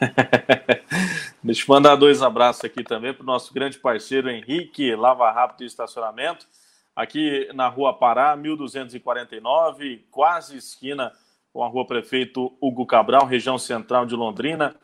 [1.40, 5.62] Deixa eu mandar dois abraços aqui também para o nosso grande parceiro Henrique, Lava Rápido
[5.62, 6.44] e Estacionamento,
[6.96, 11.12] aqui na Rua Pará, 1249, quase esquina
[11.52, 14.74] com a Rua Prefeito Hugo Cabral, região central de Londrina.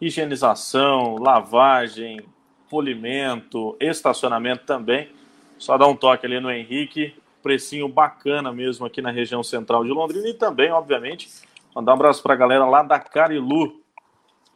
[0.00, 2.24] Higienização, lavagem,
[2.70, 5.14] polimento, estacionamento também.
[5.58, 9.90] Só dá um toque ali no Henrique, precinho bacana mesmo aqui na região central de
[9.90, 11.28] Londrina e também, obviamente,
[11.74, 13.80] mandar um abraço para a galera lá da Carilu,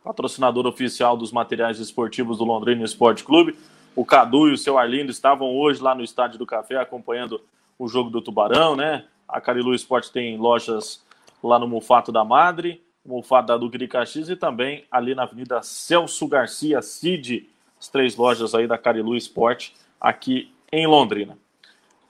[0.03, 3.57] patrocinador oficial dos materiais esportivos do Londrina Esporte Clube.
[3.95, 7.41] O Cadu e o seu Arlindo estavam hoje lá no Estádio do Café acompanhando
[7.79, 9.05] o jogo do Tubarão, né?
[9.29, 11.05] A Carilu Esporte tem lojas
[11.43, 15.63] lá no Mufato da Madre, Mufato da Duque de Caxias e também ali na Avenida
[15.63, 17.49] Celso Garcia Cid,
[17.79, 21.39] as três lojas aí da Carilu Esporte aqui em Londrina.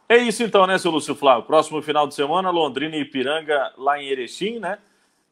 [0.09, 1.45] É isso então, né, seu Lúcio Flávio?
[1.45, 4.79] Próximo final de semana, Londrina e Ipiranga lá em Erechim, né?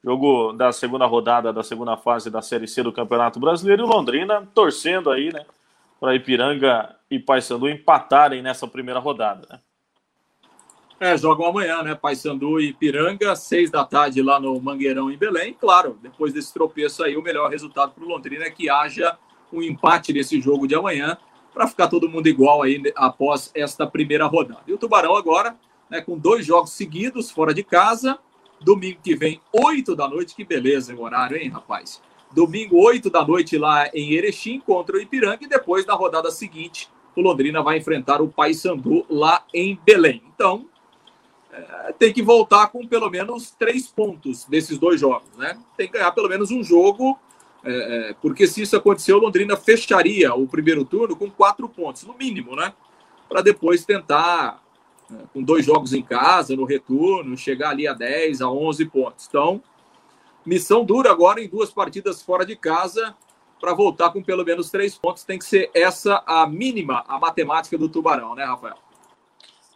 [0.04, 4.48] Jogo da segunda rodada da segunda fase da Série C do Campeonato Brasileiro e Londrina
[4.54, 5.44] torcendo aí, né,
[5.98, 9.58] para Ipiranga e Paysandu empatarem nessa primeira rodada, né?
[11.00, 11.94] É, jogam amanhã, né?
[11.94, 15.54] Paysandu e Ipiranga, seis da tarde lá no Mangueirão em Belém.
[15.54, 19.16] Claro, depois desse tropeço aí, o melhor resultado para o Londrina é que haja
[19.52, 21.16] um empate nesse jogo de amanhã
[21.58, 24.62] para ficar todo mundo igual aí após esta primeira rodada.
[24.64, 25.56] E o Tubarão agora,
[25.90, 28.16] né, com dois jogos seguidos fora de casa,
[28.60, 30.36] Domingo que vem, 8 da noite.
[30.36, 32.00] Que beleza o horário, hein, rapaz?
[32.32, 35.38] Domingo, 8 da noite, lá em Erechim, contra o Ipiranga.
[35.42, 40.22] E depois, na rodada seguinte, o Londrina vai enfrentar o Paysandu lá em Belém.
[40.32, 40.66] Então,
[41.52, 45.58] é, tem que voltar com pelo menos três pontos desses dois jogos, né?
[45.76, 47.18] Tem que ganhar pelo menos um jogo,
[47.64, 52.04] é, é porque se isso acontecer, o Londrina fecharia o primeiro turno com quatro pontos,
[52.04, 52.72] no mínimo, né?
[53.28, 54.62] Para depois tentar
[55.10, 59.26] né, com dois jogos em casa, no retorno, chegar ali a 10, a 11 pontos.
[59.28, 59.62] Então,
[60.44, 63.14] missão dura agora em duas partidas fora de casa
[63.60, 65.24] para voltar com pelo menos três pontos.
[65.24, 68.76] Tem que ser essa a mínima, a matemática do Tubarão, né, Rafael?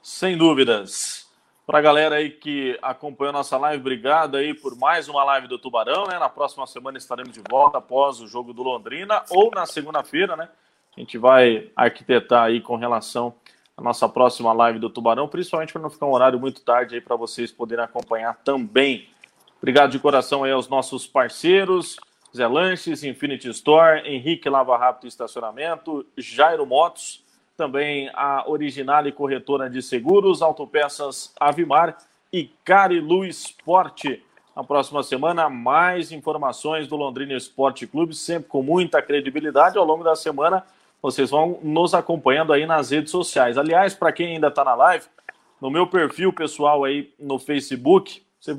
[0.02, 1.21] Sem dúvidas.
[1.72, 5.58] Para a galera aí que acompanhou nossa live, obrigado aí por mais uma live do
[5.58, 6.18] Tubarão, né?
[6.18, 10.50] Na próxima semana estaremos de volta após o jogo do Londrina ou na segunda-feira, né?
[10.94, 13.34] A gente vai arquitetar aí com relação
[13.74, 17.00] a nossa próxima live do Tubarão, principalmente para não ficar um horário muito tarde aí
[17.00, 19.08] para vocês poderem acompanhar também.
[19.56, 21.96] Obrigado de coração aí aos nossos parceiros,
[22.36, 27.24] Zé Lanches, Infinity Store, Henrique Lava Rápido Estacionamento, Jairo Motos,
[27.56, 31.96] também a Original e Corretora de Seguros, Autopeças Avimar
[32.32, 34.24] e Carilu Esporte.
[34.54, 40.04] Na próxima semana, mais informações do Londrina Esporte Clube, sempre com muita credibilidade ao longo
[40.04, 40.64] da semana
[41.02, 43.58] vocês vão nos acompanhando aí nas redes sociais.
[43.58, 45.04] Aliás, para quem ainda está na live,
[45.60, 48.54] no meu perfil pessoal aí no Facebook, você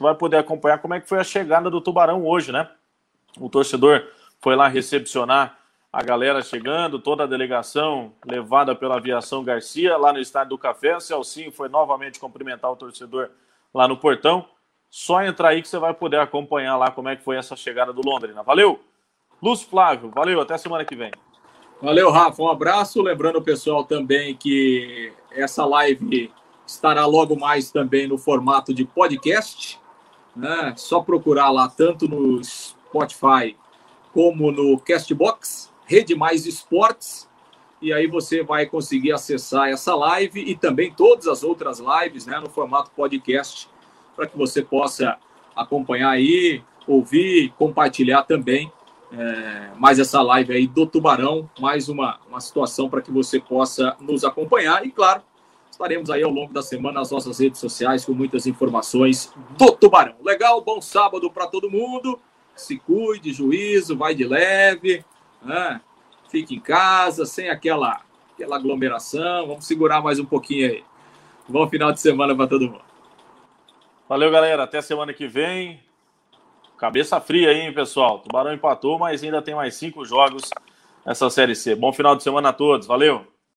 [0.00, 2.68] vai poder acompanhar como é que foi a chegada do Tubarão hoje, né?
[3.38, 4.02] O torcedor
[4.40, 5.58] foi lá recepcionar
[5.94, 10.98] a galera chegando, toda a delegação levada pela aviação Garcia lá no estádio do Café.
[10.98, 13.30] Celcinho foi novamente cumprimentar o torcedor
[13.72, 14.44] lá no portão.
[14.90, 17.92] Só entrar aí que você vai poder acompanhar lá como é que foi essa chegada
[17.92, 18.42] do Londrina.
[18.42, 18.80] Valeu!
[19.40, 21.12] Lúcio Flávio, valeu, até semana que vem.
[21.80, 22.42] Valeu, Rafa.
[22.42, 23.00] Um abraço.
[23.00, 26.32] Lembrando o pessoal também que essa live
[26.66, 29.78] estará logo mais também no formato de podcast.
[30.34, 30.74] Né?
[30.76, 33.56] Só procurar lá tanto no Spotify
[34.12, 37.28] como no Castbox, Rede Mais Esportes.
[37.80, 42.38] E aí você vai conseguir acessar essa live e também todas as outras lives né,
[42.40, 43.68] no formato podcast,
[44.16, 45.18] para que você possa
[45.54, 48.72] acompanhar aí, ouvir, compartilhar também
[49.12, 53.96] é, mais essa live aí do Tubarão, mais uma, uma situação para que você possa
[54.00, 54.84] nos acompanhar.
[54.86, 55.22] E claro,
[55.70, 60.16] estaremos aí ao longo da semana nas nossas redes sociais com muitas informações do Tubarão.
[60.22, 62.18] Legal, bom sábado para todo mundo.
[62.56, 65.04] Se cuide, juízo, vai de leve,
[65.44, 65.80] né?
[66.34, 68.00] fique em casa, sem aquela,
[68.32, 69.46] aquela aglomeração.
[69.46, 70.84] Vamos segurar mais um pouquinho aí.
[71.48, 72.82] Bom final de semana para todo mundo.
[74.08, 74.64] Valeu, galera.
[74.64, 75.80] Até semana que vem.
[76.76, 78.18] Cabeça fria aí, pessoal.
[78.18, 80.50] Tubarão empatou, mas ainda tem mais cinco jogos
[81.06, 81.76] nessa Série C.
[81.76, 82.86] Bom final de semana a todos.
[82.86, 83.33] Valeu!